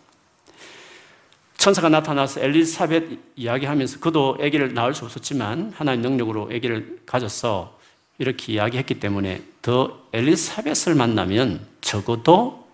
천사가 1.57 1.89
나타나서 1.89 2.43
엘리사벳 2.43 3.19
이야기하면서 3.37 4.01
그도 4.01 4.37
아기를 4.39 4.75
낳을 4.75 4.93
수 4.93 5.07
없었지만 5.07 5.73
하나님 5.75 6.03
능력으로 6.03 6.51
아기를 6.53 7.01
가져서 7.07 7.76
이렇게 8.19 8.55
이야기했기 8.55 9.01
때문에 9.01 9.43
더 9.63 10.07
엘리사벳을 10.13 10.95
만나면 10.97 11.67
적어도 11.81 12.67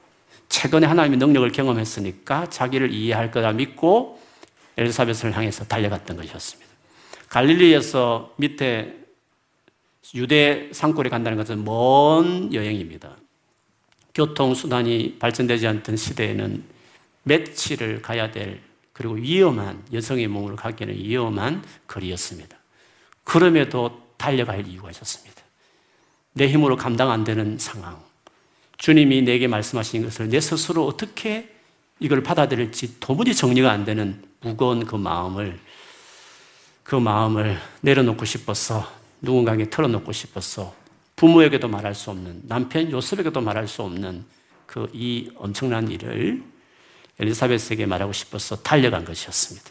최근에 0.48 0.86
하나님의 0.86 1.18
능력을 1.18 1.50
경험했으니까 1.50 2.50
자기를 2.50 2.92
이해할 2.92 3.30
거다 3.30 3.52
믿고 3.52 4.20
엘리사벳을 4.76 5.36
향해서 5.36 5.64
달려갔던 5.64 6.16
것이었습니다. 6.16 6.70
갈릴리에서 7.28 8.34
밑에 8.36 8.94
유대 10.14 10.68
산골에 10.72 11.08
간다는 11.08 11.38
것은 11.38 11.64
먼 11.64 12.52
여행입니다. 12.52 13.16
교통수단이 14.14 15.16
발전되지 15.18 15.66
않던 15.66 15.96
시대에는 15.96 16.64
며칠을 17.22 18.02
가야 18.02 18.30
될 18.30 18.60
그리고 18.92 19.14
위험한 19.14 19.82
여성의 19.92 20.28
몸으로 20.28 20.56
가기에는 20.56 20.94
위험한 20.94 21.62
거리였습니다. 21.86 22.58
그럼에도 23.24 24.02
달려갈 24.22 24.64
이유가 24.66 24.90
있었습니다. 24.90 25.42
내 26.34 26.48
힘으로 26.48 26.76
감당 26.76 27.10
안 27.10 27.24
되는 27.24 27.58
상황. 27.58 28.00
주님이 28.78 29.22
내게 29.22 29.48
말씀하신 29.48 30.04
것을 30.04 30.28
내 30.28 30.40
스스로 30.40 30.86
어떻게 30.86 31.52
이걸 31.98 32.22
받아들일지 32.22 33.00
도무지 33.00 33.34
정리가 33.34 33.70
안 33.70 33.84
되는 33.84 34.22
무거운 34.40 34.86
그 34.86 34.94
마음을 34.94 35.58
그 36.84 36.94
마음을 36.96 37.58
내려놓고 37.80 38.24
싶어서 38.24 38.88
누군가에게 39.20 39.70
털어놓고 39.70 40.12
싶어서 40.12 40.74
부모에게도 41.16 41.68
말할 41.68 41.94
수 41.94 42.10
없는 42.10 42.42
남편 42.44 42.90
요셉에게도 42.90 43.40
말할 43.40 43.66
수 43.66 43.82
없는 43.82 44.24
그 44.66 44.88
이 44.94 45.30
엄청난 45.36 45.90
일을 45.90 46.42
엘리사벳에게 47.18 47.86
말하고 47.86 48.12
싶어서 48.12 48.56
달려간 48.62 49.04
것이었습니다. 49.04 49.70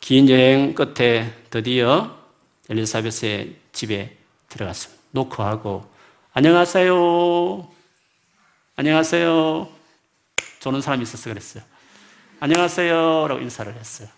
긴 0.00 0.28
여행 0.28 0.74
끝에 0.74 1.32
드디어 1.50 2.23
엘리사벳의 2.68 3.56
집에 3.72 4.16
들어갔습니다. 4.48 5.02
노크하고 5.10 5.90
안녕하세요. 6.32 7.70
안녕하세요. 8.76 9.68
조는 10.60 10.80
사람이 10.80 11.02
있어서 11.02 11.30
그랬어요. 11.30 11.62
안녕하세요. 12.40 13.28
라고 13.28 13.40
인사를 13.40 13.72
했어요. 13.74 14.08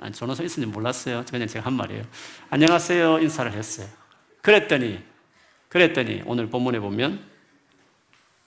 아니, 0.00 0.12
조는 0.12 0.34
사람이 0.34 0.46
있었는지 0.46 0.74
몰랐어요. 0.74 1.24
그냥 1.30 1.46
제가 1.48 1.66
한 1.66 1.72
말이에요. 1.74 2.04
안녕하세요. 2.50 3.20
인사를 3.20 3.52
했어요. 3.52 3.88
그랬더니, 4.42 5.02
그랬더니 5.68 6.22
오늘 6.26 6.50
본문에 6.50 6.80
보면 6.80 7.24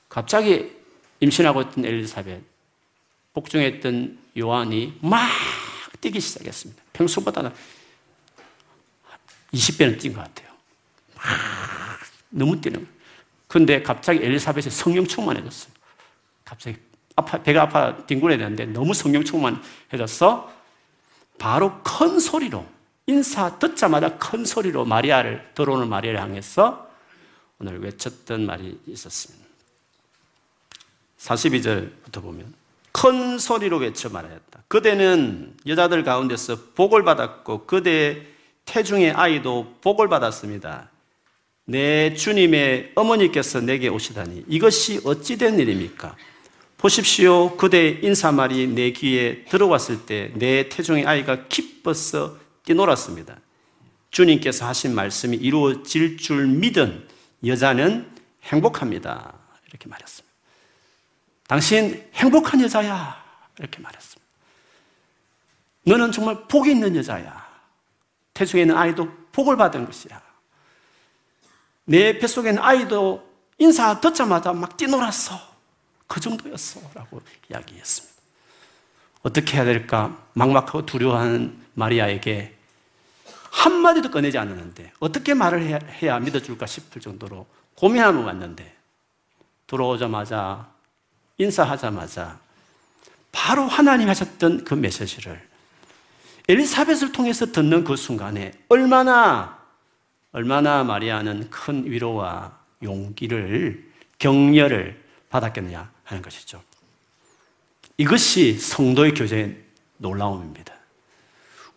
갑자기 0.10 0.76
임신하고 1.22 1.62
있던 1.62 1.86
엘리사벳, 1.86 2.42
복종했던 3.34 4.20
요한이 4.38 5.00
막 5.02 5.30
뛰기 6.02 6.20
시작했습니다. 6.20 6.84
평소보다는 6.94 7.52
20배는 9.53 10.00
뛴 10.00 10.13
것 10.13 10.24
같아요. 10.24 10.51
막 11.15 11.25
너무 12.29 12.60
뛰는 12.60 12.79
거예요. 12.79 13.01
근데 13.48 13.84
갑자기 13.84 14.20
엘리사벳이 14.24 14.70
성령 14.70 15.05
충만해졌어요. 15.05 15.74
갑자기 16.46 16.77
아파, 17.15 17.41
배가 17.41 17.63
아파 17.63 18.05
뒹굴어야 18.05 18.38
되는데 18.38 18.65
너무 18.65 18.93
성령 18.93 19.24
충만해졌어. 19.24 20.51
바로 21.38 21.81
큰 21.84 22.20
소리로, 22.20 22.65
인사 23.08 23.58
듣자마자 23.60 24.17
큰 24.17 24.46
소리로 24.46 24.86
마리아를, 24.86 25.51
들어오는 25.55 25.89
마리아를 25.89 26.22
향해서 26.22 26.89
오늘 27.60 27.81
외쳤던 27.81 28.46
말이 28.46 28.79
있었습니다. 28.88 29.46
42절부터 31.17 32.22
보면 32.22 32.53
큰 32.91 33.38
소리로 33.38 33.77
외쳐 33.77 34.10
말하였다. 34.10 34.63
그대는 34.67 35.55
여자들 35.67 36.03
가운데서 36.03 36.58
복을 36.75 37.03
받았고 37.03 37.65
그대 37.65 38.27
태중의 38.72 39.12
아이도 39.12 39.75
복을 39.82 40.08
받았습니다. 40.08 40.90
내 41.66 42.13
주님의 42.13 42.94
어머니께서 42.96 43.60
내게 43.60 43.90
오시다니 43.90 44.46
이것이 44.48 45.01
어찌된 45.04 45.60
일입니까? 45.60 46.16
보십시오. 46.78 47.58
그대 47.58 48.00
인사말이 48.01 48.68
내 48.68 48.92
귀에 48.92 49.44
들어왔을 49.46 50.06
때 50.06 50.32
내 50.36 50.70
태중의 50.70 51.06
아이가 51.06 51.48
기뻐서 51.50 52.38
뛰놀았습니다. 52.63 53.38
주님께서 54.10 54.66
하신 54.68 54.96
말씀이 54.96 55.36
이루어질 55.36 56.16
줄 56.18 56.48
믿은 56.48 57.08
여자는 57.46 58.10
행복합니다. 58.44 59.34
이렇게 59.70 59.90
말했습니다. 59.90 60.32
당신 61.48 62.04
행복한 62.13 62.62
여자야. 62.62 63.22
이렇게 63.60 63.82
말했습니다. 63.82 64.22
너는 65.84 66.12
정말 66.13 66.48
복이 66.48 66.72
있는 66.72 66.96
여자야. 66.96 67.40
태중에 68.41 68.63
있는 68.63 68.75
아이도 68.75 69.07
복을 69.31 69.55
받은 69.55 69.86
것이야. 69.86 70.19
내 71.86 72.17
뱃속에 72.17 72.50
있는 72.50 72.63
아이도 72.63 73.29
인사 73.60 74.00
듣자마자 74.00 74.51
막 74.51 74.75
뛰놀았어. 74.77 75.39
그 76.07 76.19
정도였어. 76.19 76.81
라고 76.95 77.21
이야기했습니다. 77.51 78.15
어떻게 79.21 79.57
해야 79.57 79.65
될까? 79.65 80.17
막막하고 80.33 80.88
두려워하는 80.88 81.62
마리아에게 81.75 82.57
한마디도 83.51 84.10
꺼내지 84.10 84.39
않았는데 84.39 84.93
어떻게 85.00 85.36
말을 85.36 85.62
해야, 85.62 85.77
해야 86.01 86.19
믿어줄까 86.19 86.65
싶을 86.65 87.00
정도로 87.00 87.45
고민하고 87.75 88.24
왔는데 88.24 88.75
들어오자마자 89.67 90.67
인사하자마자 91.38 92.39
바로 93.31 93.67
하나님 93.67 94.10
하셨던 94.10 94.63
그 94.63 94.73
메시지를 94.73 95.51
엘리사벳을 96.47 97.12
통해서 97.12 97.51
듣는 97.51 97.84
그 97.84 97.95
순간에 97.95 98.51
얼마나 98.69 99.60
얼마나 100.32 100.84
마리아는 100.84 101.49
큰 101.49 101.86
위로와 101.86 102.58
용기를 102.84 103.91
격려를 104.17 105.01
받았겠느냐 105.30 105.91
하는 106.04 106.21
것이죠. 106.21 106.62
이것이 107.97 108.58
성도의 108.58 109.13
교제의 109.13 109.58
놀라움입니다. 109.97 110.73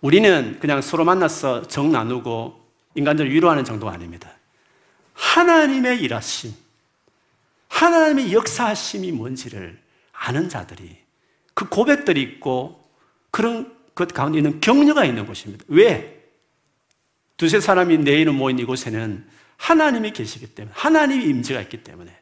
우리는 0.01 0.59
그냥 0.61 0.81
서로 0.81 1.05
만나서 1.05 1.67
정 1.69 1.91
나누고 1.91 2.63
인간들 2.95 3.31
위로하는 3.33 3.65
정도가 3.65 3.93
아닙니다. 3.93 4.31
하나님의 5.15 6.01
일하심, 6.01 6.53
하나님의 7.69 8.33
역사하심이 8.33 9.13
뭔지를 9.13 9.79
아는 10.13 10.49
자들이 10.49 10.97
그 11.55 11.69
고백들이 11.69 12.23
있고 12.23 12.89
그런 13.31 13.74
것 13.95 14.09
가운데 14.09 14.39
있는 14.39 14.61
격려가 14.61 15.05
있는 15.05 15.27
곳입니다. 15.27 15.65
왜? 15.69 16.23
두세 17.37 17.61
사람이 17.61 17.99
내일은 17.99 18.35
모인 18.35 18.59
이곳에는 18.59 19.27
하나님이 19.57 20.13
계시기 20.13 20.49
때문에, 20.49 20.73
하나님의 20.77 21.27
임재가 21.29 21.61
있기 21.63 21.83
때문에 21.83 22.15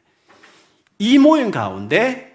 이 0.99 1.17
모임 1.17 1.51
가운데 1.51 2.33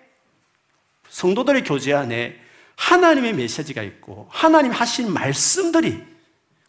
성도들의 1.08 1.64
교제 1.64 1.94
안에 1.94 2.38
하나님의 2.76 3.32
메시지가 3.34 3.82
있고 3.82 4.28
하나님 4.30 4.72
하신 4.72 5.12
말씀들이 5.12 6.02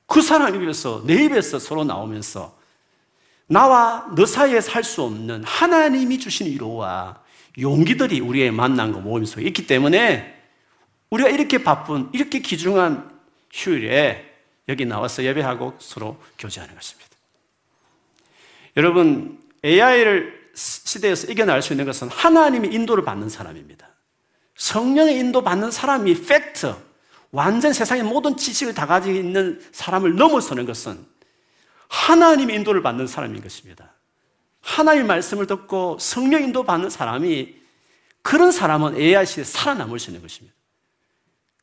그 0.07 0.21
사람 0.21 0.55
입에서 0.55 1.03
내 1.05 1.25
입에서 1.25 1.59
서로 1.59 1.83
나오면서 1.83 2.57
나와 3.47 4.07
너 4.15 4.25
사이에 4.25 4.61
살 4.61 4.83
수 4.83 5.03
없는 5.03 5.43
하나님이 5.43 6.19
주신 6.19 6.47
위로와 6.47 7.21
용기들이 7.59 8.19
우리의 8.19 8.51
만남과 8.51 8.99
모임 8.99 9.25
속에 9.25 9.45
있기 9.47 9.67
때문에 9.67 10.38
우리가 11.09 11.29
이렇게 11.29 11.63
바쁜, 11.63 12.09
이렇게 12.13 12.39
귀중한 12.39 13.19
휴일에 13.51 14.25
여기 14.67 14.85
나와서 14.85 15.23
예배하고 15.23 15.75
서로 15.79 16.21
교제하는 16.37 16.75
것입니다. 16.75 17.09
여러분, 18.77 19.41
AI를 19.65 20.51
시대에서 20.53 21.31
이겨낼 21.31 21.61
수 21.61 21.73
있는 21.73 21.85
것은 21.85 22.09
하나님의 22.09 22.73
인도를 22.73 23.03
받는 23.03 23.29
사람입니다. 23.29 23.89
성령의 24.55 25.17
인도 25.17 25.41
받는 25.41 25.71
사람이 25.71 26.25
팩트, 26.25 26.75
완전 27.31 27.73
세상의 27.73 28.03
모든 28.03 28.37
지식을 28.37 28.73
다 28.73 28.85
가지고 28.85 29.15
있는 29.15 29.61
사람을 29.71 30.15
넘어서는 30.15 30.65
것은 30.65 31.05
하나님의 31.87 32.57
인도를 32.57 32.81
받는 32.81 33.07
사람인 33.07 33.41
것입니다. 33.41 33.93
하나님의 34.61 35.07
말씀을 35.07 35.47
듣고 35.47 35.97
성령 35.99 36.43
인도 36.43 36.63
받는 36.63 36.89
사람이 36.89 37.55
그런 38.21 38.51
사람은 38.51 38.97
AI 38.97 39.25
시대에 39.25 39.43
살아남을 39.43 39.97
수 39.97 40.09
있는 40.09 40.21
것입니다. 40.21 40.58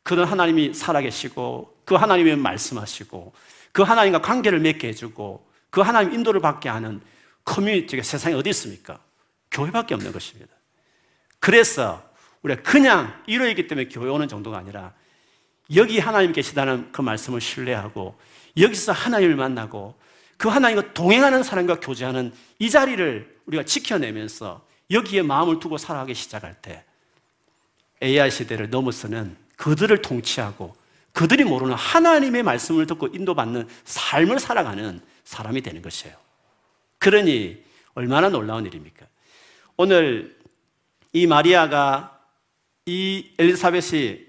그는 0.07 0.25
하나님이 0.25 0.73
살아계시고 0.73 1.81
그 1.85 1.97
하나님이 1.97 2.37
말씀하시고 2.37 3.33
그 3.73 3.83
하나님과 3.83 4.21
관계를 4.23 4.61
맺게 4.61 4.87
해주고 4.87 5.45
그 5.69 5.81
하나님 5.81 6.13
인도를 6.15 6.41
받게 6.41 6.69
하는 6.69 7.01
커뮤니티가 7.45 8.05
세상에 8.05 8.37
어디 8.37 8.51
있습니까? 8.51 9.01
교회밖에 9.51 9.95
없는 9.95 10.13
것입니다. 10.13 10.55
그래서 11.41 12.09
우리가 12.43 12.63
그냥 12.63 13.21
이러이기 13.27 13.67
때문에 13.67 13.89
교회 13.89 14.09
오는 14.09 14.29
정도가 14.29 14.59
아니라 14.59 14.93
여기 15.75 15.99
하나님 15.99 16.33
계시다는 16.33 16.93
그 16.93 17.03
말씀을 17.03 17.41
신뢰하고 17.41 18.17
여기서 18.57 18.93
하나님을 18.93 19.35
만나고 19.35 19.97
그 20.37 20.49
하나님과 20.49 20.95
동행하는 20.95 21.43
사람과 21.43 21.81
교제하는 21.81 22.33
이 22.61 22.71
자리를 22.71 23.41
우리가 23.47 23.65
지켜내면서 23.65 24.65
여기에 24.89 25.23
마음을 25.23 25.59
두고 25.59 25.79
살아가기 25.79 26.15
시작할 26.15 26.55
때 26.63 26.85
AI 28.01 28.31
시대를 28.31 28.71
넘어서는 28.71 29.46
그들을 29.57 30.01
통치하고 30.03 30.77
그들이 31.13 31.45
모르는 31.45 31.75
하나님의 31.75 32.43
말씀을 32.43 32.87
듣고 32.87 33.09
인도받는 33.09 33.69
삶을 33.85 34.39
살아가는 34.39 35.01
사람이 35.25 35.63
되는 35.63 35.83
것이에요. 35.83 36.15
그러니 36.99 37.65
얼마나 37.95 38.29
놀라운 38.29 38.67
일입니까? 38.67 39.07
오늘 39.77 40.37
이 41.13 41.27
마리아가 41.27 42.21
이 42.85 43.31
엘리사벳이 43.39 44.27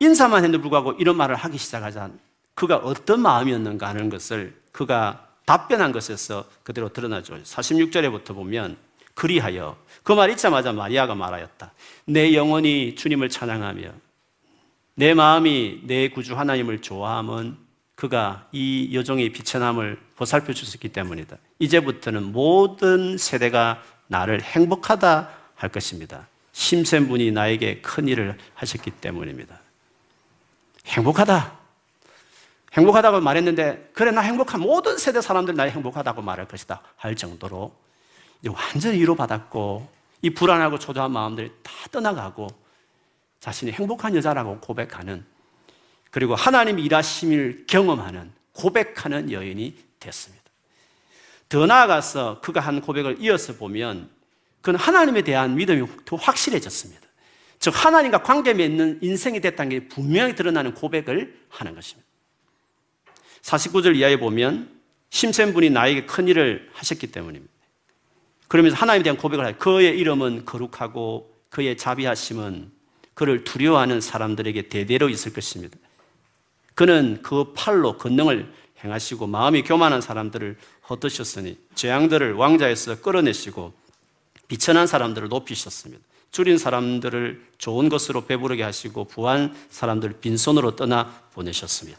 인사만 0.00 0.44
했는데 0.44 0.60
불구하고 0.60 0.92
이런 0.92 1.16
말을 1.16 1.36
하기 1.36 1.56
시작하자 1.56 2.10
그가 2.54 2.76
어떤 2.78 3.20
마음이었는가 3.20 3.88
하는 3.88 4.10
것을 4.10 4.60
그가 4.72 5.28
답변한 5.46 5.92
것에서 5.92 6.48
그대로 6.62 6.88
드러나죠. 6.88 7.42
46절에부터 7.42 8.34
보면 8.34 8.76
그리하여 9.14 9.76
그 10.02 10.12
말 10.12 10.30
읽자마자 10.30 10.72
마리아가 10.72 11.14
말하였다. 11.14 11.72
내 12.06 12.34
영혼이 12.34 12.94
주님을 12.94 13.30
찬양하며 13.30 13.90
내 14.96 15.14
마음이 15.14 15.80
내 15.84 16.08
구주 16.08 16.36
하나님을 16.38 16.82
좋아함은 16.82 17.56
그가 17.94 18.48
이 18.52 18.90
여종의 18.92 19.30
비천함을 19.30 19.98
보살펴 20.16 20.52
주셨기 20.52 20.90
때문이다. 20.90 21.36
이제부터는 21.58 22.32
모든 22.32 23.16
세대가 23.16 23.82
나를 24.08 24.42
행복하다 24.42 25.30
할 25.54 25.70
것입니다. 25.70 26.28
심센 26.52 27.08
분이 27.08 27.32
나에게 27.32 27.80
큰 27.80 28.06
일을 28.08 28.36
하셨기 28.54 28.90
때문입니다. 28.90 29.58
행복하다. 30.86 31.58
행복하다고 32.74 33.20
말했는데, 33.20 33.90
그래, 33.94 34.10
나 34.10 34.20
행복한 34.20 34.60
모든 34.60 34.98
세대 34.98 35.20
사람들 35.20 35.54
나 35.54 35.62
행복하다고 35.64 36.22
말할 36.22 36.46
것이다. 36.46 36.82
할 36.96 37.14
정도로 37.14 37.74
완전히 38.48 38.98
위로받았고, 39.00 39.88
이 40.22 40.30
불안하고 40.30 40.78
초조한 40.78 41.12
마음들이 41.12 41.50
다 41.62 41.72
떠나가고, 41.90 42.48
자신이 43.40 43.72
행복한 43.72 44.14
여자라고 44.14 44.60
고백하는, 44.60 45.24
그리고 46.10 46.34
하나님이 46.34 46.82
일하심을 46.84 47.64
경험하는, 47.66 48.32
고백하는 48.52 49.30
여인이 49.30 49.76
됐습니다. 50.00 50.44
더 51.48 51.66
나아가서 51.66 52.40
그가 52.40 52.60
한 52.60 52.80
고백을 52.80 53.16
이어서 53.20 53.54
보면, 53.54 54.10
그는 54.60 54.78
하나님에 54.78 55.22
대한 55.22 55.56
믿음이 55.56 55.86
더 56.04 56.16
확실해졌습니다. 56.16 57.02
즉, 57.58 57.72
하나님과 57.74 58.22
관계 58.22 58.54
맺는 58.54 58.98
인생이 59.02 59.40
됐다는 59.40 59.70
게 59.70 59.88
분명히 59.88 60.34
드러나는 60.34 60.74
고백을 60.74 61.38
하는 61.48 61.74
것입니다. 61.74 62.08
49절 63.42 63.96
이하에 63.96 64.18
보면 64.18 64.70
심센 65.10 65.52
분이 65.52 65.70
나에게 65.70 66.06
큰 66.06 66.28
일을 66.28 66.70
하셨기 66.72 67.12
때문입니다. 67.12 67.53
그러면서 68.54 68.76
하나님에 68.76 69.02
대한 69.02 69.16
고백을 69.16 69.44
하요. 69.44 69.56
그의 69.58 69.98
이름은 69.98 70.44
거룩하고 70.44 71.34
그의 71.50 71.76
자비하심은 71.76 72.70
그를 73.14 73.42
두려워하는 73.42 74.00
사람들에게 74.00 74.68
대대로 74.68 75.08
있을 75.08 75.32
것입니다. 75.32 75.76
그는 76.76 77.18
그 77.20 77.52
팔로 77.54 77.98
권능을 77.98 78.52
행하시고 78.84 79.26
마음이 79.26 79.62
교만한 79.62 80.00
사람들을 80.00 80.56
헛드셨으니 80.88 81.58
재앙들을 81.74 82.34
왕자에서 82.34 83.00
끌어내시고 83.00 83.72
비천한 84.46 84.86
사람들을 84.86 85.30
높이셨습니다. 85.30 86.00
줄인 86.30 86.56
사람들을 86.56 87.44
좋은 87.58 87.88
것으로 87.88 88.24
배부르게 88.26 88.62
하시고 88.62 89.06
부한 89.06 89.52
사람들 89.70 90.20
빈손으로 90.20 90.76
떠나 90.76 91.24
보내셨습니다. 91.32 91.98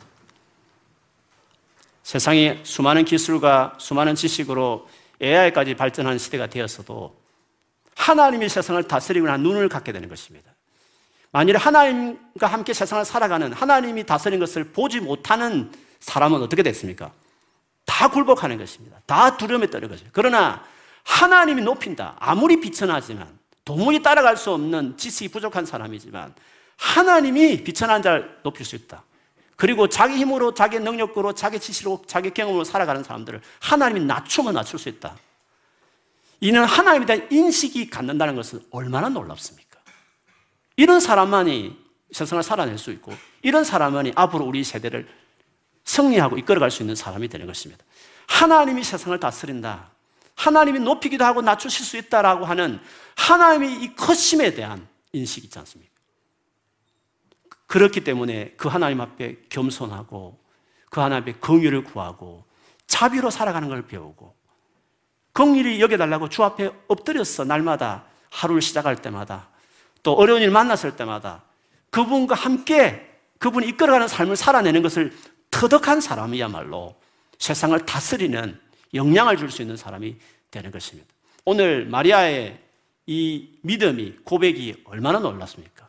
세상이 2.04 2.60
수많은 2.64 3.04
기술과 3.04 3.78
수많은 3.78 4.16
지식으로 4.16 4.88
AI까지 5.22 5.76
발전하는 5.76 6.18
시대가 6.18 6.48
되었어도 6.48 7.16
하나님이 7.96 8.50
세상을 8.50 8.84
다스리고 8.84 9.28
난 9.28 9.42
눈을 9.42 9.70
갖게 9.70 9.92
되는 9.92 10.10
것입니다. 10.10 10.52
만일 11.32 11.58
하나님과 11.58 12.48
함께 12.48 12.74
세상을 12.74 13.04
살아가는 13.04 13.52
하나님이 13.52 14.06
다스린 14.06 14.40
것을 14.40 14.72
보지 14.72 15.00
못하는 15.02 15.72
사람은 16.00 16.42
어떻게 16.42 16.64
됐습니까? 16.64 17.12
다 17.86 18.10
굴복하는 18.10 18.58
것입니다. 18.58 19.00
다 19.06 19.38
두려움에 19.38 19.70
떨는 19.70 19.90
것입니다. 19.90 20.12
그러나 20.14 20.64
하나님이 21.04 21.62
높인다. 21.62 22.16
아무리 22.20 22.60
비천하지만 22.60 23.28
도무지 23.64 24.02
따라갈 24.02 24.38
수 24.38 24.52
없는 24.52 24.98
지식이 24.98 25.30
부족한 25.30 25.66
사람이지만 25.66 26.34
하나님이 26.78 27.64
비천한 27.64 28.02
자를 28.02 28.38
높일 28.44 28.66
수 28.66 28.76
있다. 28.76 29.04
그리고 29.56 29.88
자기 29.88 30.16
힘으로, 30.16 30.54
자기 30.54 30.80
능력으로, 30.80 31.34
자기 31.34 31.60
지식으로, 31.60 32.04
자기 32.08 32.32
경험으로 32.32 32.64
살아가는 32.64 33.04
사람들을 33.04 33.42
하나님이 33.60 34.06
낮추면 34.06 34.54
낮출 34.54 34.80
수 34.80 34.90
있다. 34.90 35.18
이는 36.42 36.66
하나님에 36.66 37.06
대한 37.06 37.28
인식이 37.32 37.90
갖는다는 37.90 38.36
것은 38.36 38.62
얼마나 38.72 39.08
놀랍습니까? 39.10 39.80
이런 40.76 41.00
사람만이 41.00 41.78
세상을 42.12 42.44
살아낼 42.44 42.78
수 42.78 42.92
있고, 42.92 43.14
이런 43.42 43.64
사람만이 43.64 44.14
앞으로 44.16 44.46
우리 44.46 44.64
세대를 44.64 45.08
승리하고 45.86 46.38
이끌어갈 46.38 46.72
수 46.72 46.84
있는 46.84 46.96
사람이 46.96 47.30
되는 47.30 47.48
것입니다. 47.48 47.84
하나님이 48.28 48.84
세상을 48.84 49.18
다스린다. 49.20 49.90
하나님이 50.36 50.80
높이기도 50.80 51.24
하고 51.24 51.42
낮추실 51.42 51.86
수 51.86 51.98
있다라고 51.98 52.46
하는 52.46 52.80
하나님의 53.16 53.82
이 53.82 53.96
커심에 53.96 54.54
대한 54.54 54.86
인식이 55.14 55.48
있지 55.48 55.58
않습니까? 55.60 55.95
그렇기 57.68 58.04
때문에 58.04 58.54
그 58.58 58.68
하나님 58.68 59.02
앞에 59.02 59.38
겸손하고 59.50 60.40
그 60.90 61.00
하나님 61.00 61.24
앞에 61.24 61.40
긍휼을 61.40 61.84
구하고 61.84 62.46
자비로 62.88 63.30
살아가는 63.30 63.68
걸 63.68 63.88
배우고 63.88 64.36
긍휼히 65.34 65.82
여겨달라고 65.82 66.30
주 66.30 66.44
앞에 66.44 66.72
엎드렸어 66.88 67.44
날마다 67.44 68.06
하루를 68.30 68.62
시작할 68.62 68.98
때마다 68.98 69.50
또 70.04 70.14
어려운 70.14 70.42
일 70.42 70.52
만났을 70.52 70.96
때마다 70.96 71.44
그분과 71.90 72.36
함께 72.36 73.12
그분이 73.40 73.68
이끌어가는 73.70 74.08
삶을 74.08 74.36
살아내는 74.36 74.82
것을 74.82 75.14
터득한 75.50 76.02
사람이야말로 76.02 76.96
세상을 77.40 77.78
다스리는 77.86 78.60
영향을 78.94 79.38
줄 79.38 79.50
수 79.50 79.62
있는 79.62 79.76
사람이 79.76 80.18
되는 80.52 80.72
것입니다. 80.72 81.10
오늘 81.44 81.86
마리아의 81.86 82.60
이 83.08 83.50
믿음이 83.62 84.20
고백이 84.24 84.84
얼마나 84.86 85.20
놀랐습니까? 85.20 85.85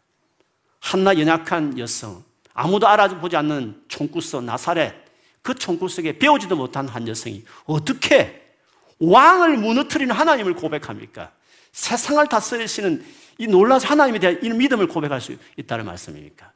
한나 0.86 1.18
연약한 1.18 1.76
여성, 1.80 2.22
아무도 2.54 2.86
알아보지 2.86 3.36
않는 3.36 3.82
총구석 3.88 4.44
나사렛, 4.44 4.94
그 5.42 5.52
총구석에 5.52 6.20
배우지도 6.20 6.54
못한 6.54 6.86
한 6.86 7.08
여성이 7.08 7.44
어떻게 7.64 8.40
왕을 9.00 9.56
무너뜨리는 9.56 10.14
하나님을 10.14 10.54
고백합니까? 10.54 11.32
세상을 11.72 12.24
다스리시는 12.28 13.04
이 13.38 13.48
놀라서 13.48 13.88
하나님에 13.88 14.20
대한 14.20 14.38
이 14.44 14.48
믿음을 14.48 14.86
고백할 14.86 15.20
수 15.20 15.36
있다는 15.56 15.86
말씀입니까? 15.86 16.52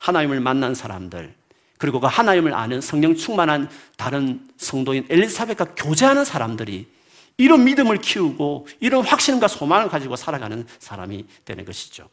하나님을 0.00 0.40
만난 0.40 0.74
사람들, 0.74 1.32
그리고 1.78 2.00
그 2.00 2.08
하나님을 2.08 2.52
아는 2.54 2.80
성령 2.80 3.14
충만한 3.14 3.70
다른 3.96 4.44
성도인 4.56 5.06
엘리사벳과 5.08 5.76
교제하는 5.76 6.24
사람들이 6.24 6.88
이런 7.36 7.62
믿음을 7.62 7.98
키우고 7.98 8.66
이런 8.80 9.04
확신과 9.04 9.46
소망을 9.46 9.88
가지고 9.88 10.16
살아가는 10.16 10.66
사람이 10.80 11.26
되는 11.44 11.64
것이죠. 11.64 12.08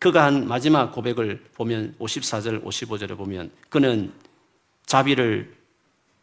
그가 0.00 0.24
한 0.24 0.48
마지막 0.48 0.92
고백을 0.92 1.44
보면 1.54 1.94
54절, 2.00 2.64
55절에 2.64 3.16
보면 3.16 3.52
그는 3.68 4.12
자비를 4.86 5.54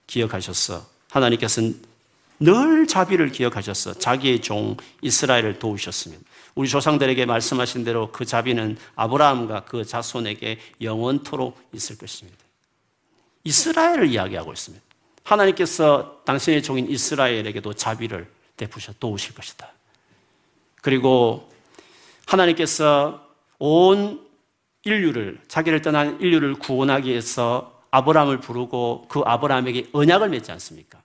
기억하셨어. 0.08 0.84
하나님께서는 1.12 1.80
늘 2.40 2.88
자비를 2.88 3.30
기억하셨어. 3.30 3.94
자기의 3.94 4.42
종 4.42 4.78
이스라엘을 5.02 5.60
도우셨습니다. 5.60 6.24
우리 6.56 6.68
조상들에게 6.68 7.26
말씀하신 7.28 7.84
대로 7.84 8.12
그 8.12 8.26
자비는 8.26 8.78
아브라함과 8.96 9.66
그 9.66 9.86
자손에게 9.86 10.60
영원토록 10.82 11.70
있을 11.74 12.00
것입니다. 12.00 12.40
이스라엘을 13.44 14.08
이야기하고 14.08 14.54
있습니다. 14.54 14.84
하나님께서 15.24 16.22
당신의 16.26 16.64
종인 16.64 16.90
이스라엘에게도 16.90 17.74
자비를 17.74 18.28
베푸셔 18.58 18.94
도우실 19.00 19.36
것이다. 19.36 19.72
그리고 20.82 21.52
하나님께서 22.26 23.27
온 23.60 24.26
인류를 24.84 25.42
자기를 25.48 25.82
떠난 25.82 26.20
인류를 26.22 26.56
구원하기 26.56 27.10
위해서 27.10 27.82
아브라함을 27.92 28.40
부르고 28.40 29.08
그 29.10 29.22
아브라함에게 29.26 29.90
언약을 29.92 30.30
맺지 30.30 30.52
않습니까? 30.52 31.02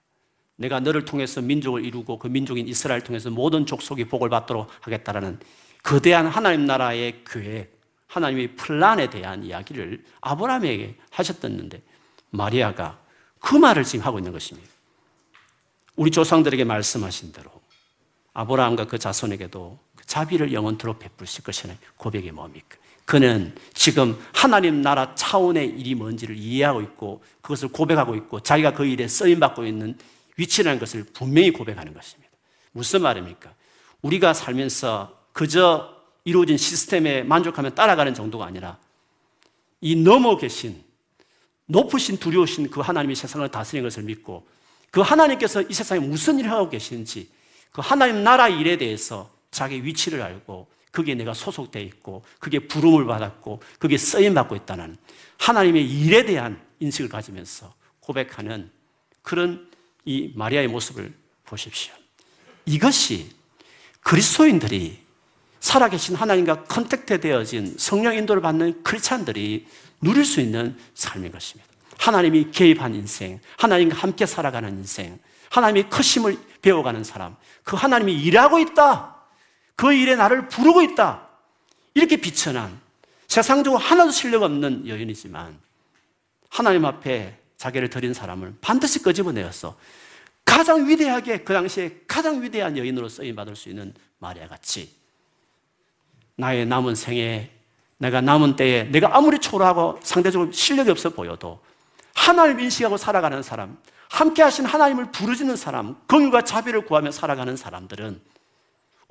내가 0.57 0.81
너를 0.81 1.05
통해서 1.05 1.41
민족을 1.41 1.85
이루고 1.85 2.19
그 2.19 2.29
민족인 2.29 2.69
이스라엘 2.69 3.03
통해서 3.03 3.31
모든 3.31 3.67
족속이 3.67 4.05
복을 4.05 4.29
받도록 4.29 4.69
하겠다라는 4.81 5.41
거대한 5.83 6.27
하나님 6.27 6.67
나라의 6.67 7.23
계획, 7.27 7.81
하나님의 8.07 8.55
플란에 8.57 9.11
대한 9.11 9.43
이야기를 9.43 10.05
아브라함에게 10.21 10.97
하셨었는데 11.11 11.83
마리아가 12.31 12.99
그 13.41 13.57
말을 13.57 13.85
지금 13.85 14.05
하고 14.05 14.19
있는 14.19 14.33
것입니다. 14.33 14.69
우리 15.97 16.11
조상들에게 16.11 16.65
말씀하신 16.65 17.33
대로 17.33 17.51
아브라함과 18.35 18.87
그 18.87 18.99
자손에게도 18.99 19.79
자비를 20.07 20.53
영원토록 20.53 20.99
베풀실 20.99 21.45
것이라는 21.45 21.79
고백이 21.97 22.31
뭡니까? 22.33 22.77
그는 23.05 23.55
지금 23.75 24.19
하나님 24.33 24.81
나라 24.81 25.15
차원의 25.15 25.69
일이 25.71 25.95
뭔지를 25.95 26.37
이해하고 26.37 26.81
있고 26.83 27.23
그것을 27.41 27.69
고백하고 27.69 28.15
있고 28.15 28.41
자기가 28.41 28.75
그 28.75 28.85
일에 28.87 29.09
쓰임받고 29.09 29.67
있는 29.67 29.99
위치라는 30.37 30.79
것을 30.79 31.05
분명히 31.12 31.51
고백하는 31.51 31.93
것입니다. 31.93 32.31
무슨 32.73 33.03
말입니까? 33.03 33.53
우리가 34.03 34.33
살면서 34.35 35.19
그저 35.33 35.95
이루어진 36.25 36.57
시스템에 36.57 37.23
만족하며 37.23 37.71
따라가는 37.71 38.15
정도가 38.15 38.47
아니라 38.47 38.79
이 39.81 39.97
넘어 39.97 40.37
계신 40.37 40.83
높으신 41.67 42.19
두려우신 42.19 42.71
그 42.71 42.81
하나님이 42.81 43.15
세상을 43.15 43.47
다스리는 43.51 43.88
것을 43.88 44.05
믿고 44.05 44.47
그 44.91 45.01
하나님께서 45.01 45.62
이 45.62 45.73
세상에 45.73 46.01
무슨 46.01 46.38
일을 46.38 46.51
하고 46.51 46.69
계시는지 46.69 47.31
그 47.73 47.81
하나님 47.83 48.23
나라 48.23 48.49
일에 48.49 48.77
대해서 48.77 49.32
자기 49.53 49.85
위치를 49.85 50.21
알고 50.21 50.67
그게 50.91 51.15
내가 51.15 51.33
소속되어 51.33 51.83
있고 51.83 52.25
그게 52.41 52.59
부름을 52.59 53.07
받았고 53.07 53.62
그게 53.79 53.97
쓰임 53.97 54.35
받고 54.35 54.57
있다는 54.57 54.97
하나님의 55.38 55.88
일에 55.88 56.25
대한 56.25 56.61
인식을 56.81 57.09
가지면서 57.09 57.73
고백하는 58.01 58.71
그런 59.23 59.71
이 60.05 60.33
마리아의 60.35 60.69
모습을 60.69 61.15
보십시오. 61.45 61.95
이것이 62.67 63.31
그리스도인들이 64.03 65.01
살아계신 65.61 66.17
하나님과 66.17 66.65
contact 66.64 67.21
되어진 67.21 67.77
성령 67.79 68.17
인도를 68.17 68.43
받는 68.43 68.83
크리스찬들이 68.83 69.67
누릴 70.01 70.25
수 70.25 70.41
있는 70.41 70.77
삶인 70.95 71.31
것입니다. 71.31 71.71
하나님이 71.99 72.51
개입한 72.51 72.97
인생, 72.97 73.38
하나님과 73.59 73.97
함께 73.97 74.27
살아가는 74.27 74.69
인생, 74.71 75.21
하나님의 75.51 75.88
크심을 75.88 76.37
배워가는 76.62 77.05
사람, 77.05 77.37
그 77.62 77.77
하나님이 77.77 78.21
일하고 78.23 78.59
있다. 78.59 79.12
그 79.83 79.92
일에 79.92 80.14
나를 80.14 80.47
부르고 80.47 80.81
있다. 80.83 81.27
이렇게 81.95 82.16
비천한 82.16 82.81
세상적으로 83.27 83.83
하나도 83.83 84.12
실력 84.12 84.45
없는 84.45 84.87
여인이지만 84.87 85.59
하나님 86.49 86.85
앞에 86.85 87.37
자기를 87.57 87.90
드린 87.90 88.14
사람을 88.14 88.55
반드시 88.61 89.03
끄집어내었어. 89.03 89.77
가장 90.45 90.88
위대하게 90.88 91.38
그 91.38 91.53
당시에 91.53 91.99
가장 92.07 92.40
위대한 92.40 92.79
여인으로 92.79 93.09
쓰임 93.09 93.35
받을 93.35 93.57
수 93.57 93.71
있는 93.71 93.92
마리아 94.21 94.47
같이 94.47 94.88
나의 96.37 96.64
남은 96.64 96.95
생에 96.95 97.51
내가 97.99 98.21
남은 98.21 98.55
때에 98.55 98.85
내가 98.85 99.16
아무리 99.16 99.40
초라하고 99.40 99.99
상대적으로 100.05 100.53
실력이 100.53 100.92
없어 100.92 101.11
보여도 101.11 101.61
하나님 102.14 102.61
인식하고 102.61 102.97
살아가는 102.99 103.42
사람, 103.42 103.77
함께 104.09 104.42
하신 104.42 104.64
하나님을 104.64 105.11
부르짖는 105.11 105.57
사람, 105.57 105.97
긍휼과 106.07 106.42
자비를 106.42 106.87
구하며 106.87 107.11
살아가는 107.11 107.57
사람들은 107.57 108.21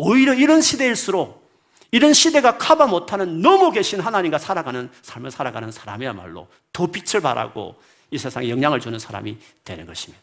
오히려 0.04 0.34
이런 0.34 0.62
시대일수록 0.62 1.48
이런 1.92 2.14
시대가 2.14 2.58
커버 2.58 2.88
못하는 2.88 3.42
넘어 3.42 3.70
계신 3.70 4.00
하나님과 4.00 4.40
살아가는 4.40 4.90
삶을 5.04 5.30
살아가는 5.30 5.72
사람이야말로 5.72 6.48
더 6.74 6.88
빛을 6.88 7.22
발하고 7.22 7.76
이 8.10 8.18
세상에 8.18 8.50
영향을 8.50 8.80
주는 8.80 8.98
사람이 8.98 9.38
되는 9.64 9.86
것입니다. 9.86 10.22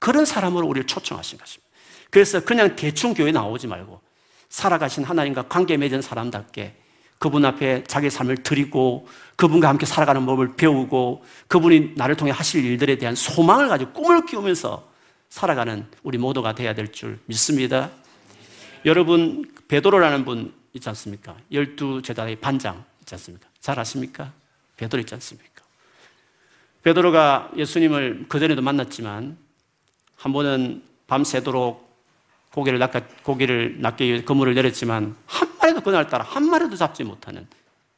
그런 0.00 0.24
사람으로 0.24 0.66
우리를 0.66 0.86
초청하신 0.88 1.38
것입니다. 1.38 1.70
그래서 2.10 2.40
그냥 2.40 2.74
대충 2.74 3.14
교회 3.14 3.30
나오지 3.30 3.68
말고 3.68 4.00
살아가신 4.48 5.04
하나님과 5.04 5.42
관계 5.42 5.76
맺은 5.76 6.02
사람답게 6.02 6.74
그분 7.18 7.44
앞에 7.44 7.84
자기 7.84 8.10
삶을 8.10 8.42
드리고 8.42 9.06
그분과 9.36 9.68
함께 9.68 9.86
살아가는 9.86 10.26
법을 10.26 10.56
배우고 10.56 11.24
그분이 11.46 11.92
나를 11.96 12.16
통해 12.16 12.32
하실 12.32 12.64
일들에 12.64 12.98
대한 12.98 13.14
소망을 13.14 13.68
가지고 13.68 13.92
꿈을 13.92 14.26
키우면서 14.26 14.88
살아가는 15.28 15.86
우리 16.02 16.18
모두가 16.18 16.54
되어야 16.54 16.74
될 16.74 16.90
줄 16.92 17.20
믿습니다. 17.26 17.90
여러분 18.86 19.44
베드로라는 19.66 20.24
분 20.24 20.54
있지 20.72 20.88
않습니까? 20.88 21.36
열두 21.50 22.02
제자의 22.02 22.36
반장 22.36 22.84
있지 23.00 23.16
않습니까? 23.16 23.48
잘 23.58 23.80
아십니까? 23.80 24.32
베드로 24.76 25.00
있지 25.00 25.12
않습니까? 25.14 25.64
베드로가 26.84 27.50
예수님을 27.56 28.26
그전에도 28.28 28.62
만났지만 28.62 29.36
한 30.14 30.32
번은 30.32 30.84
밤새도록 31.08 31.84
고개를 32.52 32.78
낚아, 32.78 33.00
고개를 33.24 33.80
낚기 33.80 34.04
위해 34.04 34.22
그물을 34.22 34.54
내렸지만 34.54 35.16
한 35.26 35.48
마리도 35.58 35.80
그날따라 35.80 36.24
한 36.24 36.48
마리도 36.48 36.76
잡지 36.76 37.02
못하는 37.02 37.48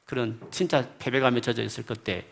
그런 0.07 0.41
진짜 0.51 0.89
패배감에 0.99 1.43
젖어 1.43 1.63
있을 1.63 1.85
그때 1.85 2.25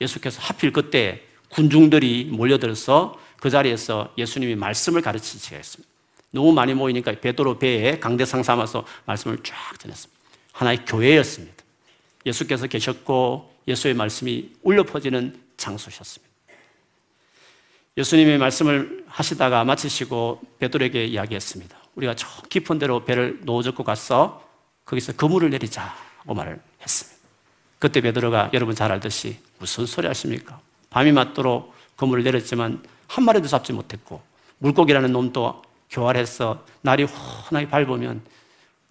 예수께서 0.00 0.40
하필 0.40 0.72
그때 0.72 1.22
군중들이 1.50 2.30
몰려들어서 2.32 3.20
그 3.38 3.50
자리에서 3.50 4.14
예수님이 4.16 4.56
말씀을 4.56 5.02
가르치시게 5.02 5.56
했습니다. 5.56 5.97
너무 6.30 6.52
많이 6.52 6.74
모이니까 6.74 7.12
베드로 7.20 7.58
배에 7.58 7.98
강대상 7.98 8.42
삼아서 8.42 8.84
말씀을 9.06 9.38
쫙 9.42 9.78
전했습니다. 9.78 10.20
하나의 10.52 10.84
교회였습니다. 10.84 11.64
예수께서 12.26 12.66
계셨고 12.66 13.54
예수의 13.66 13.94
말씀이 13.94 14.50
울려 14.62 14.82
퍼지는 14.82 15.40
장소셨습니다. 15.56 16.28
예수님의 17.96 18.38
말씀을 18.38 19.04
하시다가 19.08 19.64
마치시고 19.64 20.40
베드로에게 20.58 21.04
이야기했습니다. 21.06 21.76
우리가 21.96 22.14
저 22.14 22.28
깊은 22.48 22.78
데로 22.78 23.04
배를 23.04 23.40
놓아줬고 23.42 23.82
가서 23.82 24.46
거기서 24.84 25.14
그물을 25.16 25.50
내리자고 25.50 26.34
말을 26.34 26.60
했습니다. 26.80 27.18
그때 27.78 28.00
베드로가 28.00 28.50
여러분 28.52 28.74
잘 28.74 28.92
알듯이 28.92 29.38
무슨 29.58 29.86
소리 29.86 30.06
하십니까? 30.06 30.60
밤이 30.90 31.12
맞도록 31.12 31.74
그물을 31.96 32.22
내렸지만 32.24 32.82
한 33.06 33.24
마리도 33.24 33.48
잡지 33.48 33.72
못했고 33.72 34.22
물고기라는 34.58 35.12
놈도 35.12 35.62
교활해서 35.90 36.64
날이 36.82 37.04
환하게 37.04 37.68
밟으면 37.68 38.22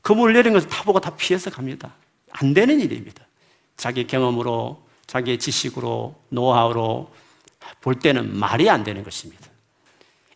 그물을 0.02 0.34
내린 0.34 0.54
것을 0.54 0.70
다 0.70 0.84
보고 0.84 1.00
다 1.00 1.16
피해서 1.16 1.50
갑니다. 1.50 1.94
안 2.32 2.54
되는 2.54 2.80
일입니다. 2.80 3.26
자기 3.76 4.08
경험으로, 4.08 4.82
자기의 5.06 5.38
지식으로, 5.38 6.16
노하우로 6.30 7.14
볼 7.82 8.00
때는 8.00 8.38
말이 8.38 8.70
안 8.70 8.84
되는 8.84 9.04
것입니다. 9.04 9.48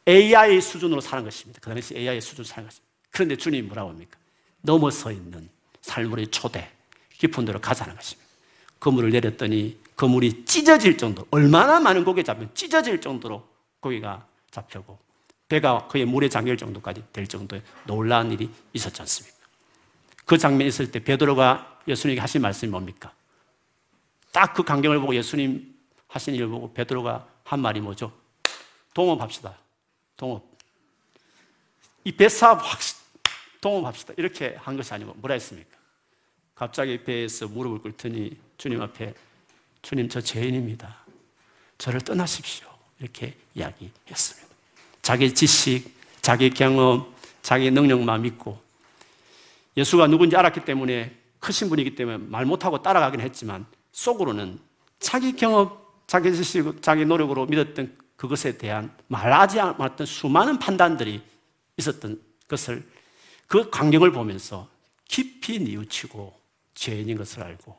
AI 0.08 0.62
수준으로 0.62 1.02
사는 1.02 1.24
것입니다. 1.24 1.60
그 1.62 1.70
당시 1.70 1.96
AI 1.96 2.20
수준으로 2.22 2.44
사는 2.44 2.68
것입니다. 2.68 2.92
그런데 3.12 3.36
주님이 3.36 3.68
뭐라고 3.68 3.90
합니까? 3.90 4.18
넘어서 4.62 5.12
있는 5.12 5.50
삶의 5.82 6.28
초대, 6.28 6.70
깊은 7.18 7.46
데로 7.46 7.60
가자는 7.60 7.96
것입니다. 7.96 8.30
그물을 8.80 9.10
내렸더니 9.12 9.80
그물이 9.96 10.46
찢어질 10.46 10.98
정도, 10.98 11.26
얼마나 11.32 11.80
많은 11.80 12.04
고기 12.04 12.24
잡으면 12.24 12.50
찢어질 12.54 13.00
정도로 13.02 13.48
고기가 13.80 14.26
잡혀고 14.50 14.98
배가 15.52 15.86
거의 15.90 16.06
물에 16.06 16.30
잠길 16.30 16.56
정도까지 16.56 17.04
될 17.12 17.28
정도의 17.28 17.62
놀라운 17.86 18.32
일이 18.32 18.50
있었지 18.72 19.02
않습니까? 19.02 19.38
그 20.26 20.38
장면이 20.38 20.70
있을 20.70 20.90
때 20.90 21.04
베드로가 21.04 21.82
예수님에게 21.90 22.22
하신 22.22 22.42
말씀이 22.42 22.72
뭡니까? 22.72 23.14
딱 24.32 24.54
그 24.54 24.64
광경을 24.64 25.02
보고 25.02 25.14
예수님 25.14 25.76
하신 26.08 26.36
일을 26.36 26.48
보고 26.48 26.74
베드로가 26.74 27.28
한 27.44 27.60
말이 27.60 27.82
뭐죠? 27.82 28.14
동업합시다. 28.94 29.58
동업. 30.16 30.46
이 32.06 32.14
배사업 32.14 32.60
확 32.64 32.80
동업합시다. 33.60 34.14
이렇게 34.16 34.56
한 34.58 34.78
것이 34.78 34.94
아니고 34.94 35.16
뭐라 35.16 35.34
했습니까? 35.34 35.78
갑자기 36.56 37.04
배에서 37.04 37.50
무릎을 37.50 37.80
꿇더니 37.80 38.38
주님 38.58 38.82
앞에 38.82 39.14
주님 39.82 40.08
저 40.08 40.22
죄인입니다. 40.22 41.04
저를 41.78 42.00
떠나십시오. 42.00 42.70
이렇게 43.00 43.36
이야기했습니다. 43.54 44.51
자기 45.02 45.34
지식, 45.34 45.96
자기 46.22 46.50
경험, 46.50 47.12
자기 47.42 47.72
능력만 47.72 48.22
믿고 48.22 48.62
예수가 49.76 50.08
누군지 50.08 50.36
알았기 50.36 50.66
때문에 50.66 51.16
크신 51.40 51.70
분이기 51.70 51.96
때문에 51.96 52.18
말 52.18 52.46
못하고 52.46 52.82
따라가긴 52.82 53.22
했지만 53.22 53.66
속으로는 53.92 54.60
자기 55.00 55.36
경험, 55.36 55.78
자기 56.08 56.34
지식, 56.34 56.82
자기 56.82 57.06
노력으로 57.06 57.46
믿었던 57.48 57.98
그것에 58.16 58.58
대한 58.58 58.96
말하지 59.08 59.60
않았던 59.60 60.06
수많은 60.06 60.60
판단들이 60.60 61.22
있었던 61.78 62.22
것을 62.48 62.88
그 63.48 63.70
광경을 63.70 64.12
보면서 64.12 64.70
깊이 65.08 65.60
뉘우치고 65.60 66.40
죄인인 66.76 67.18
것을 67.18 67.42
알고 67.44 67.78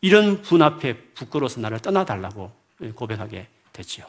이런 0.00 0.42
분 0.42 0.62
앞에 0.62 1.12
부끄러워서 1.14 1.60
나를 1.60 1.78
떠나달라고 1.78 2.50
고백하게 2.94 3.46
됐지요. 3.72 4.06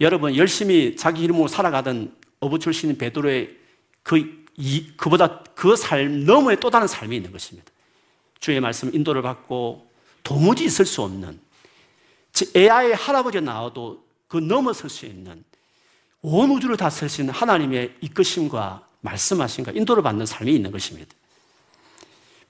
여러분 0.00 0.36
열심히 0.36 0.96
자기 0.96 1.22
이름으로 1.22 1.48
살아가던 1.48 2.14
어부 2.40 2.58
출신인 2.58 2.98
베드로의 2.98 3.56
그 4.02 4.44
이, 4.58 4.92
그보다 4.96 5.42
그 5.54 5.74
삶 5.76 6.24
너머에 6.24 6.56
또 6.56 6.70
다른 6.70 6.86
삶이 6.86 7.16
있는 7.16 7.32
것입니다. 7.32 7.70
주의 8.40 8.60
말씀 8.60 8.94
인도를 8.94 9.22
받고 9.22 9.90
도무지 10.22 10.64
있을 10.64 10.84
수 10.84 11.02
없는 11.02 11.40
AI 12.54 12.92
할아버지 12.92 13.40
나와도 13.40 14.04
그 14.28 14.36
넘어설 14.36 14.90
수 14.90 15.06
있는 15.06 15.44
온 16.22 16.50
우주를 16.50 16.76
다스리는 16.76 17.32
하나님의 17.32 17.94
이끄심과 18.00 18.86
말씀하신과 19.00 19.72
인도를 19.72 20.02
받는 20.02 20.26
삶이 20.26 20.54
있는 20.54 20.70
것입니다. 20.70 21.14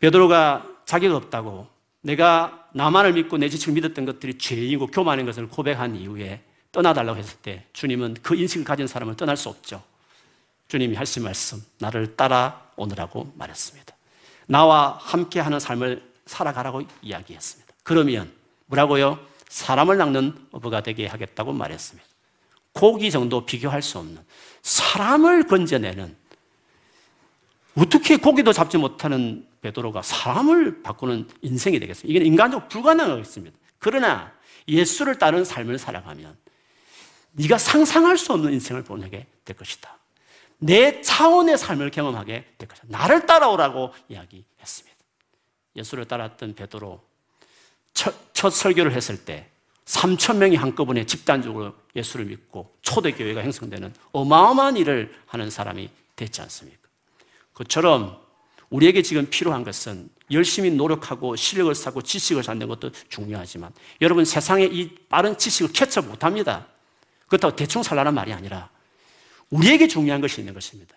베드로가 0.00 0.66
자격 0.84 1.14
없다고 1.14 1.66
내가 2.00 2.68
나만을 2.72 3.12
믿고 3.14 3.36
내 3.38 3.48
지식을 3.48 3.74
믿었던 3.74 4.04
것들이 4.04 4.38
죄이고 4.38 4.88
교만인 4.88 5.26
것을 5.26 5.48
고백한 5.48 5.96
이후에 5.96 6.42
떠나달라고 6.76 7.18
했을 7.18 7.38
때 7.38 7.64
주님은 7.72 8.18
그 8.22 8.34
인식을 8.34 8.62
가진 8.64 8.86
사람을 8.86 9.16
떠날 9.16 9.38
수 9.38 9.48
없죠. 9.48 9.82
주님이 10.68 10.94
하신 10.96 11.22
말씀, 11.22 11.64
나를 11.78 12.16
따라오느라고 12.16 13.32
말했습니다. 13.34 13.94
나와 14.46 14.98
함께 15.00 15.40
하는 15.40 15.58
삶을 15.58 16.06
살아가라고 16.26 16.82
이야기했습니다. 17.00 17.72
그러면 17.82 18.30
뭐라고요? 18.66 19.18
사람을 19.48 19.96
낚는 19.96 20.36
어부가 20.52 20.82
되게 20.82 21.06
하겠다고 21.06 21.54
말했습니다. 21.54 22.06
고기 22.72 23.10
정도 23.10 23.46
비교할 23.46 23.80
수 23.80 23.98
없는 23.98 24.22
사람을 24.60 25.46
건져내는 25.46 26.14
어떻게 27.78 28.18
고기도 28.18 28.52
잡지 28.52 28.76
못하는 28.76 29.46
베드로가 29.62 30.02
사람을 30.02 30.82
바꾸는 30.82 31.26
인생이 31.40 31.80
되겠어요? 31.80 32.10
이게 32.10 32.22
인간적으로 32.22 32.68
불가능하겠습니다. 32.68 33.56
그러나 33.78 34.32
예수를 34.68 35.18
따르는 35.18 35.46
삶을 35.46 35.78
살아가면 35.78 36.36
네가 37.36 37.58
상상할 37.58 38.16
수 38.16 38.32
없는 38.32 38.52
인생을 38.52 38.82
보내게 38.82 39.26
될 39.44 39.56
것이다. 39.56 39.96
내 40.58 41.02
차원의 41.02 41.58
삶을 41.58 41.90
경험하게 41.90 42.44
될 42.56 42.68
것이다. 42.68 42.86
나를 42.88 43.26
따라오라고 43.26 43.92
이야기했습니다. 44.08 44.96
예수를 45.76 46.06
따랐던 46.06 46.54
베드로 46.54 47.02
첫, 47.92 48.14
첫 48.32 48.50
설교를 48.50 48.92
했을 48.92 49.24
때 49.24 49.48
3천 49.84 50.38
명이 50.38 50.56
한꺼번에 50.56 51.04
집단적으로 51.04 51.74
예수를 51.94 52.26
믿고 52.26 52.74
초대교회가 52.82 53.42
형성되는 53.42 53.94
어마어마한 54.12 54.76
일을 54.78 55.14
하는 55.26 55.50
사람이 55.50 55.90
됐지 56.16 56.40
않습니까? 56.40 56.80
그처럼 57.52 58.18
우리에게 58.70 59.02
지금 59.02 59.28
필요한 59.30 59.62
것은 59.62 60.08
열심히 60.32 60.70
노력하고 60.70 61.36
실력을 61.36 61.72
쌓고 61.74 62.02
지식을 62.02 62.42
쌓는 62.42 62.66
것도 62.66 62.90
중요하지만 63.08 63.72
여러분 64.00 64.24
세상에 64.24 64.64
이 64.64 64.92
빠른 65.08 65.38
지식을 65.38 65.72
캐쳐 65.72 66.02
못합니다. 66.02 66.66
그렇다고 67.26 67.56
대충 67.56 67.82
살라는 67.82 68.14
말이 68.14 68.32
아니라 68.32 68.70
우리에게 69.50 69.88
중요한 69.88 70.20
것이 70.20 70.40
있는 70.40 70.54
것입니다. 70.54 70.94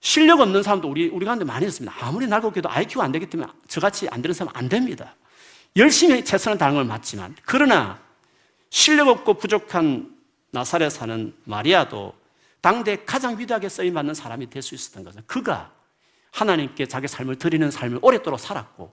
실력 0.00 0.40
없는 0.40 0.62
사람도 0.62 0.88
우리, 0.88 1.08
우리 1.08 1.24
가운데 1.24 1.44
많이 1.44 1.66
있습니다. 1.66 1.94
아무리 2.00 2.26
날고 2.26 2.52
해도 2.54 2.68
IQ가 2.70 3.04
안 3.04 3.12
되기 3.12 3.26
때문에 3.26 3.50
저같이 3.68 4.06
안 4.10 4.20
되는 4.20 4.34
사람은 4.34 4.52
안 4.54 4.68
됩니다. 4.68 5.16
열심히 5.76 6.24
최선을 6.24 6.58
다하는 6.58 6.78
걸 6.78 6.84
맞지만 6.84 7.34
그러나 7.44 8.00
실력 8.70 9.08
없고 9.08 9.34
부족한 9.34 10.14
나사렛 10.50 10.92
사는 10.92 11.34
마리아도 11.44 12.14
당대 12.60 13.04
가장 13.04 13.38
위대하게 13.38 13.68
쓰임받는 13.68 14.14
사람이 14.14 14.50
될 14.50 14.62
수 14.62 14.74
있었던 14.74 15.04
것은 15.04 15.22
그가 15.26 15.72
하나님께 16.32 16.86
자기 16.86 17.08
삶을 17.08 17.36
드리는 17.36 17.70
삶을 17.70 17.98
오랫도록 18.02 18.38
살았고 18.40 18.92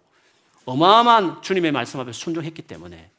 어마어마한 0.65 1.41
주님의 1.41 1.71
말씀 1.71 1.99
앞에 1.99 2.11
순종했기 2.13 2.61
때문에 2.63 3.09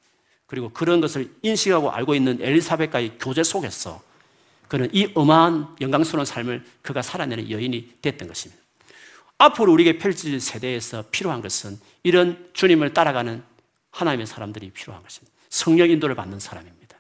그리고 0.53 0.69
그런 0.69 1.01
것을 1.01 1.33
인식하고 1.41 1.93
알고 1.93 2.15
있는 2.15 2.37
엘리사벳과의 2.39 3.13
교제 3.19 3.43
속에서 3.43 4.03
그는 4.69 4.91
이 4.93 5.11
어마한 5.15 5.77
영광스러운 5.81 6.27
삶을 6.27 6.63
그가 6.83 7.01
살아내는 7.01 7.51
여인이 7.51 7.95
됐던 8.03 8.29
것입니다. 8.29 8.63
앞으로 9.39 9.73
우리에게 9.73 9.97
펼쳐질 9.97 10.39
세대에서 10.41 11.05
필요한 11.11 11.41
것은 11.41 11.81
이런 12.03 12.51
주님을 12.53 12.93
따라가는 12.93 13.43
하나님의 13.93 14.27
사람들이 14.27 14.69
필요한 14.73 15.03
것입니다. 15.03 15.35
성령 15.49 15.89
인도를 15.89 16.15
받는 16.15 16.39
사람입니다. 16.39 16.99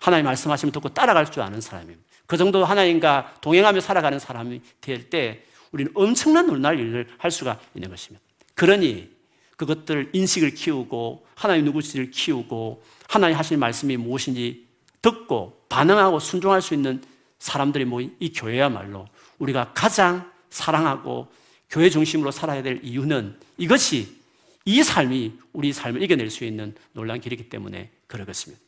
하나님 0.00 0.24
말씀하시면 0.24 0.72
듣고 0.72 0.88
따라갈 0.88 1.30
줄 1.30 1.42
아는 1.42 1.60
사람입니다. 1.60 2.00
그 2.24 2.38
정도 2.38 2.64
하나님과 2.64 3.34
동행하며 3.42 3.82
살아가는 3.82 4.18
사람이 4.18 4.62
될 4.80 5.10
때 5.10 5.44
우리는 5.72 5.92
엄청난 5.94 6.46
놀랄 6.46 6.80
일을 6.80 7.08
할 7.18 7.30
수가 7.30 7.60
있는 7.74 7.90
것입니다. 7.90 8.24
그러니 8.54 9.13
그것들 9.56 10.10
인식을 10.12 10.54
키우고 10.54 11.26
하나님 11.34 11.64
누구신지를 11.66 12.10
키우고 12.10 12.82
하나님 13.08 13.38
하신 13.38 13.58
말씀이 13.58 13.96
무엇인지 13.96 14.66
듣고 15.02 15.64
반응하고 15.68 16.18
순종할 16.18 16.62
수 16.62 16.74
있는 16.74 17.02
사람들이 17.38 17.84
모인 17.84 18.16
이 18.20 18.32
교회야말로 18.32 19.06
우리가 19.38 19.72
가장 19.74 20.30
사랑하고 20.50 21.28
교회 21.68 21.90
중심으로 21.90 22.30
살아야 22.30 22.62
될 22.62 22.80
이유는 22.82 23.38
이것이 23.58 24.16
이 24.64 24.82
삶이 24.82 25.38
우리 25.52 25.72
삶을 25.72 26.02
이겨낼 26.02 26.30
수 26.30 26.44
있는 26.44 26.74
놀란 26.92 27.20
길이기 27.20 27.48
때문에 27.50 27.90
그러겠습니다. 28.06 28.62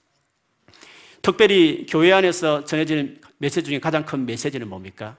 특별히 1.23 1.87
교회 1.89 2.13
안에서 2.13 2.65
전해지는 2.65 3.21
메시지 3.39 3.65
중에 3.65 3.81
가장 3.81 4.05
큰 4.05 4.27
메시지는 4.27 4.69
뭡니까? 4.69 5.17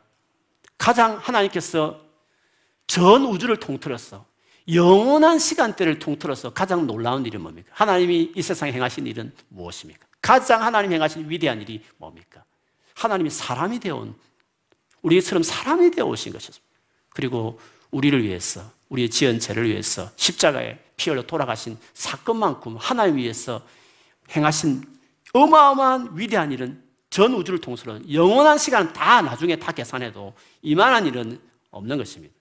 가장 0.78 1.18
하나님께서 1.18 2.00
전 2.86 3.26
우주를 3.26 3.58
통틀어서 3.58 4.26
영원한 4.74 5.40
시간대를 5.40 6.00
통틀어서 6.00 6.54
가장 6.54 6.88
놀라운 6.88 7.26
일이 7.26 7.38
뭡니까? 7.38 7.70
하나님이 7.74 8.34
이 8.36 8.42
세상에 8.42 8.72
행하신 8.72 9.08
일은 9.08 9.32
무엇입니까? 9.50 10.06
가장 10.22 10.62
하나님 10.62 10.92
행하신 10.92 11.30
위대한 11.30 11.62
일이 11.62 11.82
뭡니까? 11.98 12.44
하나님이 12.96 13.30
사람이 13.30 13.80
되어온 13.80 14.16
우리처럼 15.02 15.44
사람이 15.44 15.92
되어 15.92 16.06
오신 16.06 16.34
것이었습니다. 16.34 16.68
그리고 17.12 17.60
우리를 17.92 18.24
위해서 18.24 18.62
우리의 18.90 19.10
지은 19.10 19.40
죄를 19.40 19.70
위해서 19.70 20.10
십자가에 20.16 20.78
피 20.98 21.10
흘려 21.10 21.22
돌아가신 21.22 21.78
사건만큼 21.94 22.76
하나님 22.78 23.18
위해서 23.18 23.62
행하신 24.36 24.84
어마어마한 25.34 26.18
위대한 26.18 26.52
일은 26.52 26.84
전 27.10 27.34
우주를 27.34 27.62
통틀어 27.62 28.00
영원한 28.12 28.58
시간 28.58 28.92
다 28.92 29.22
나중에 29.22 29.56
다 29.56 29.72
계산해도 29.72 30.34
이만한 30.62 31.06
일은 31.06 31.40
없는 31.72 31.98
것입니다. 31.98 32.37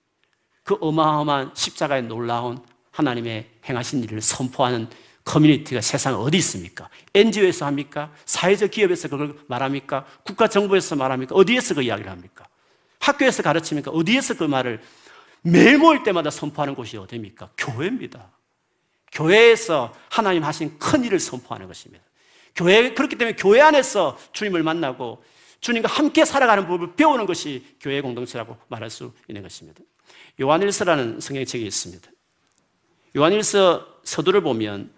그 0.66 0.76
어마어마한 0.80 1.52
십자가의 1.54 2.02
놀라운 2.02 2.58
하나님의 2.90 3.48
행하신 3.68 4.02
일을 4.02 4.20
선포하는 4.20 4.88
커뮤니티가 5.24 5.80
세상에 5.80 6.16
어디 6.16 6.38
있습니까? 6.38 6.90
NGO에서 7.14 7.66
합니까? 7.66 8.12
사회적 8.24 8.72
기업에서 8.72 9.08
그걸 9.08 9.36
말합니까? 9.46 10.04
국가 10.24 10.48
정부에서 10.48 10.96
말합니까? 10.96 11.36
어디에서 11.36 11.74
그 11.76 11.82
이야기를 11.82 12.10
합니까? 12.10 12.46
학교에서 12.98 13.44
가르칩니까? 13.44 13.92
어디에서 13.92 14.36
그 14.36 14.44
말을 14.44 14.82
매일 15.42 15.78
모일 15.78 16.02
때마다 16.02 16.30
선포하는 16.30 16.74
곳이 16.74 16.96
어디입니까? 16.96 17.50
교회입니다. 17.56 18.28
교회에서 19.12 19.94
하나님 20.10 20.42
하신 20.42 20.80
큰 20.80 21.04
일을 21.04 21.20
선포하는 21.20 21.68
것입니다. 21.68 22.04
교회, 22.56 22.92
그렇기 22.92 23.16
때문에 23.16 23.36
교회 23.36 23.60
안에서 23.60 24.18
주님을 24.32 24.64
만나고 24.64 25.22
주님과 25.60 25.88
함께 25.88 26.24
살아가는 26.24 26.66
법을 26.66 26.96
배우는 26.96 27.26
것이 27.26 27.76
교회 27.80 28.00
공동체라고 28.00 28.56
말할 28.66 28.90
수 28.90 29.12
있는 29.28 29.42
것입니다. 29.42 29.80
요한일서라는 30.40 31.20
성경책이 31.20 31.66
있습니다. 31.66 32.10
요한일서 33.16 34.00
서두를 34.04 34.42
보면 34.42 34.90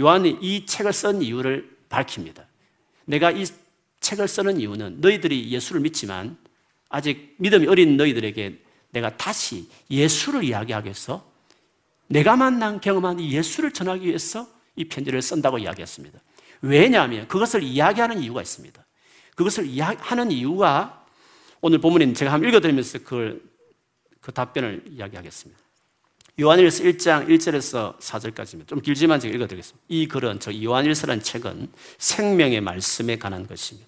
요한이 0.00 0.38
이 0.40 0.66
책을 0.66 0.92
쓴 0.92 1.22
이유를 1.22 1.76
밝힙니다. 1.88 2.46
내가 3.04 3.30
이 3.30 3.44
책을 4.00 4.28
쓰는 4.28 4.60
이유는 4.60 5.00
너희들이 5.00 5.50
예수를 5.50 5.80
믿지만 5.80 6.36
아직 6.88 7.34
믿음이 7.38 7.66
어린 7.66 7.96
너희들에게 7.96 8.60
내가 8.90 9.16
다시 9.16 9.68
예수를 9.90 10.44
이야기하기 10.44 10.86
위해서 10.86 11.28
내가 12.06 12.36
만난 12.36 12.80
경험한 12.80 13.20
예수를 13.20 13.72
전하기 13.72 14.06
위해서 14.06 14.46
이 14.76 14.84
편지를 14.84 15.20
쓴다고 15.22 15.58
이야기했습니다. 15.58 16.18
왜냐하면 16.62 17.26
그것을 17.28 17.62
이야기하는 17.62 18.20
이유가 18.20 18.42
있습니다. 18.42 18.84
그것을 19.34 19.66
이야기하는 19.66 20.30
이유가 20.30 21.04
오늘 21.60 21.78
본문에 21.78 22.12
제가 22.12 22.32
한번 22.32 22.48
읽어드리면서 22.48 22.98
그걸 23.00 23.40
그 24.24 24.32
답변을 24.32 24.84
이야기하겠습니다. 24.88 25.60
요한일서 26.40 26.82
1장 26.84 27.28
1절에서 27.28 27.98
4절까지입니다. 27.98 28.66
좀 28.66 28.80
길지만 28.80 29.20
제가 29.20 29.34
읽어드리겠습니다. 29.34 29.84
이 29.88 30.08
글은 30.08 30.40
저 30.40 30.50
요한일서라는 30.62 31.22
책은 31.22 31.68
생명의 31.98 32.62
말씀에 32.62 33.18
관한 33.18 33.46
것입니다. 33.46 33.86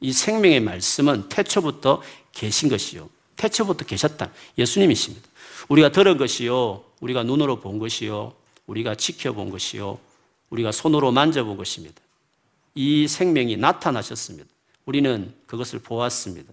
이 0.00 0.12
생명의 0.12 0.58
말씀은 0.58 1.28
태초부터 1.28 2.02
계신 2.32 2.68
것이요. 2.68 3.08
태초부터 3.36 3.84
계셨다. 3.84 4.32
예수님이십니다. 4.58 5.28
우리가 5.68 5.92
들은 5.92 6.16
것이요. 6.18 6.82
우리가 7.00 7.22
눈으로 7.22 7.60
본 7.60 7.78
것이요. 7.78 8.34
우리가 8.66 8.96
지켜본 8.96 9.50
것이요. 9.50 9.96
우리가 10.50 10.72
손으로 10.72 11.12
만져본 11.12 11.56
것입니다. 11.56 12.02
이 12.74 13.06
생명이 13.06 13.58
나타나셨습니다. 13.58 14.50
우리는 14.86 15.32
그것을 15.46 15.78
보았습니다. 15.78 16.52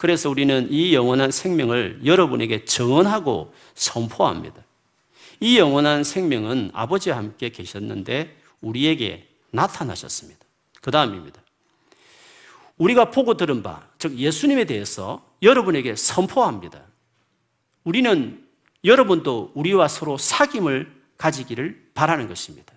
그래서 0.00 0.30
우리는 0.30 0.66
이 0.70 0.94
영원한 0.94 1.30
생명을 1.30 2.00
여러분에게 2.06 2.64
정언하고 2.64 3.52
선포합니다. 3.74 4.64
이 5.40 5.58
영원한 5.58 6.04
생명은 6.04 6.70
아버지와 6.72 7.18
함께 7.18 7.50
계셨는데 7.50 8.34
우리에게 8.62 9.28
나타나셨습니다. 9.50 10.40
그 10.80 10.90
다음입니다. 10.90 11.42
우리가 12.78 13.10
보고 13.10 13.36
들은 13.36 13.62
바, 13.62 13.86
즉 13.98 14.16
예수님에 14.16 14.64
대해서 14.64 15.22
여러분에게 15.42 15.94
선포합니다. 15.96 16.82
우리는 17.84 18.42
여러분도 18.82 19.52
우리와 19.54 19.88
서로 19.88 20.16
사귐을 20.16 20.90
가지기를 21.18 21.90
바라는 21.92 22.26
것입니다. 22.26 22.72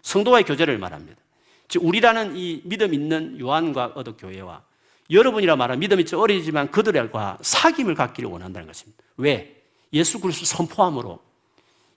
성도와의 0.00 0.44
교제를 0.44 0.78
말합니다. 0.78 1.20
즉 1.68 1.84
우리라는 1.84 2.38
이 2.38 2.62
믿음 2.64 2.94
있는 2.94 3.38
요한과 3.38 3.92
어도 3.96 4.16
교회와 4.16 4.62
여러분이라 5.10 5.56
말하면 5.56 5.80
믿음이 5.80 6.04
좀 6.06 6.20
어리지만 6.20 6.70
그들과 6.70 7.38
사귐을 7.42 7.94
갖기를 7.94 8.30
원한다는 8.30 8.66
것입니다. 8.66 9.02
왜? 9.16 9.62
예수 9.92 10.18
그리스도 10.20 10.46
선포함으로 10.46 11.20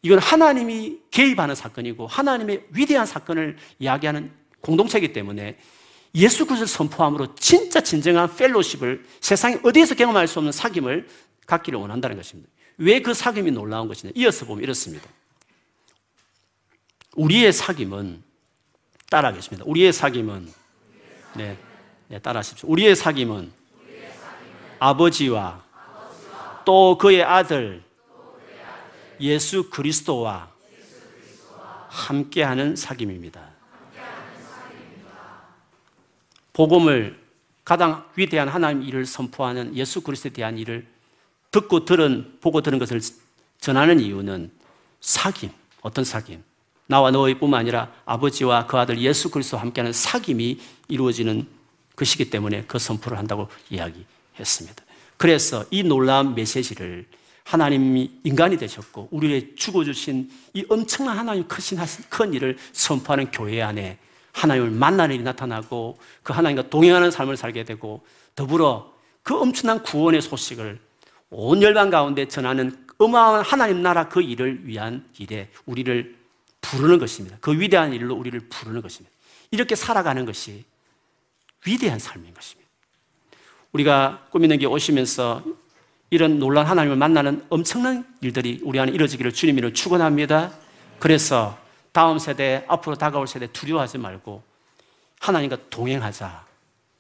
이건 0.03 0.19
하나님이 0.19 0.99
개입하는 1.09 1.55
사건이고 1.55 2.05
하나님의 2.07 2.67
위대한 2.71 3.05
사건을 3.05 3.57
이야기하는 3.79 4.31
공동체이기 4.61 5.13
때문에 5.13 5.57
예수 6.15 6.45
그리스도를 6.45 6.67
선포함으로 6.67 7.35
진짜 7.35 7.81
진정한 7.81 8.33
펠로십을 8.35 9.05
세상에 9.21 9.59
어디에서 9.63 9.95
경험할 9.95 10.27
수 10.27 10.39
없는 10.39 10.51
사귐을 10.51 11.07
갖기를 11.45 11.79
원한다는 11.79 12.17
것입니다. 12.17 12.49
왜 12.77 12.99
그 12.99 13.11
사귐이 13.11 13.51
놀라운 13.51 13.87
것이냐? 13.87 14.11
이어서 14.15 14.45
보면 14.45 14.63
이렇습니다. 14.63 15.07
우리의 17.15 17.51
사귐은 17.51 18.21
따라하겠습니다. 19.09 19.65
우리의 19.65 19.91
사귐은 19.91 20.47
네, 21.35 21.57
네 22.07 22.19
따라하십시오. 22.19 22.69
우리의 22.69 22.95
사귐은 22.95 23.49
아버지와 24.79 25.63
또 26.63 26.97
그의 26.97 27.23
아들 27.23 27.83
예수 29.19 29.69
그리스도와 29.69 30.49
함께하는 31.89 32.75
사귐입니다. 32.75 33.39
복음을 36.53 37.19
가장 37.63 38.05
위대한 38.15 38.47
하나님 38.47 38.83
일을 38.83 39.05
선포하는 39.05 39.75
예수 39.75 40.01
그리스도에 40.01 40.31
대한 40.31 40.57
일을 40.57 40.87
듣고 41.51 41.85
들은 41.85 42.37
보고 42.39 42.61
들은 42.61 42.79
것을 42.79 43.01
전하는 43.59 43.99
이유는 43.99 44.51
사귐 45.01 45.51
어떤 45.81 46.03
사귐 46.03 46.39
나와 46.85 47.11
너희뿐만 47.11 47.59
아니라 47.59 47.91
아버지와 48.05 48.67
그 48.67 48.77
아들 48.77 48.97
예수 48.99 49.29
그리스도와 49.29 49.61
함께하는 49.63 49.91
사귐이 49.91 50.59
이루어지는 50.87 51.56
것이기 51.97 52.29
때문에 52.29 52.63
그 52.67 52.79
선포를 52.79 53.17
한다고 53.17 53.49
이야기했습니다. 53.69 54.83
그래서 55.17 55.65
이 55.71 55.83
놀라운 55.83 56.33
메시지를 56.35 57.05
하나님이 57.43 58.11
인간이 58.23 58.57
되셨고 58.57 59.09
우리의 59.11 59.55
죽어주신 59.55 60.29
이 60.53 60.65
엄청난 60.69 61.17
하나님 61.17 61.47
크신 61.47 61.77
큰 62.09 62.33
일을 62.33 62.57
선포하는 62.71 63.31
교회 63.31 63.61
안에 63.61 63.97
하나님을 64.33 64.69
만나는 64.69 65.15
일이 65.15 65.23
나타나고 65.23 65.97
그 66.23 66.33
하나님과 66.33 66.69
동행하는 66.69 67.09
삶을 67.09 67.35
살게 67.37 67.63
되고 67.63 68.05
더불어 68.35 68.93
그 69.23 69.35
엄청난 69.35 69.81
구원의 69.81 70.21
소식을 70.21 70.79
온 71.29 71.61
열방 71.61 71.89
가운데 71.89 72.27
전하는 72.27 72.85
어마어마한 72.97 73.45
하나님 73.45 73.81
나라 73.81 74.07
그 74.07 74.21
일을 74.21 74.67
위한 74.67 75.05
길에 75.13 75.49
우리를 75.65 76.15
부르는 76.61 76.99
것입니다. 76.99 77.37
그 77.41 77.57
위대한 77.59 77.93
일로 77.93 78.15
우리를 78.15 78.39
부르는 78.49 78.81
것입니다. 78.81 79.15
이렇게 79.51 79.75
살아가는 79.75 80.25
것이 80.25 80.65
위대한 81.65 81.99
삶인 81.99 82.33
것입니다. 82.33 82.69
우리가 83.71 84.27
꾸미는 84.31 84.59
게 84.59 84.65
오시면서 84.65 85.43
이런 86.09 86.39
놀란 86.39 86.65
하나님을 86.65 86.95
만나는 86.95 87.45
엄청난 87.49 88.05
일들이 88.21 88.61
우리 88.63 88.79
안에 88.79 88.91
이루어지기를 88.91 89.33
주님을 89.33 89.73
축원합니다. 89.73 90.53
그래서 90.99 91.57
다음 91.91 92.17
세대, 92.19 92.63
앞으로 92.67 92.95
다가올 92.95 93.27
세대 93.27 93.47
두려워하지 93.47 93.97
말고 93.97 94.43
하나님과 95.19 95.69
동행하자. 95.69 96.45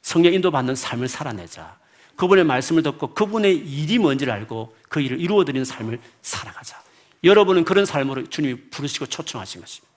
성령 0.01 0.33
인도받는 0.33 0.75
삶을 0.75 1.07
살아내자. 1.07 1.77
그분의 2.15 2.45
말씀을 2.45 2.83
듣고 2.83 3.13
그분의 3.13 3.55
일이 3.55 3.99
뭔지를 3.99 4.33
알고 4.33 4.75
그 4.89 4.99
일을 4.99 5.19
이루어드리는 5.21 5.63
삶을 5.63 5.99
살아가자. 6.21 6.81
여러분은 7.23 7.63
그런 7.63 7.85
삶으로 7.85 8.27
주님이 8.29 8.69
부르시고 8.69 9.05
초청하신 9.05 9.61
것입니다. 9.61 9.87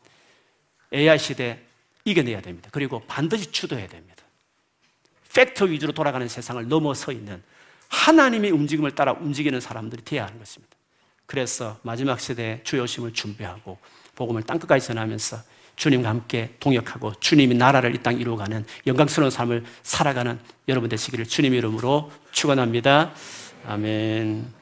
AI 0.92 1.18
시대 1.18 1.62
이겨내야 2.04 2.42
됩니다. 2.42 2.68
그리고 2.72 3.02
반드시 3.06 3.50
주도해야 3.50 3.88
됩니다. 3.88 4.19
팩터 5.34 5.66
위주로 5.66 5.92
돌아가는 5.92 6.26
세상을 6.26 6.66
넘어서 6.68 7.12
있는 7.12 7.42
하나님의 7.88 8.50
움직임을 8.50 8.94
따라 8.94 9.12
움직이는 9.12 9.60
사람들이 9.60 10.02
되어야 10.04 10.26
하는 10.26 10.38
것입니다. 10.38 10.76
그래서 11.26 11.78
마지막 11.82 12.20
시대에 12.20 12.60
주의 12.64 12.82
오심을 12.82 13.12
준비하고 13.12 13.78
복음을 14.14 14.42
땅끝까지 14.42 14.86
전하면서 14.86 15.38
주님과 15.76 16.08
함께 16.08 16.54
동역하고 16.60 17.14
주님이 17.20 17.54
나라를 17.54 17.94
이 17.94 18.02
땅 18.02 18.20
이루어가는 18.20 18.66
영광스러운 18.86 19.30
삶을 19.30 19.64
살아가는 19.82 20.38
여러분 20.68 20.88
되시기를 20.88 21.26
주님 21.26 21.54
이름으로 21.54 22.10
축원합니다. 22.32 23.12
아멘. 23.66 24.59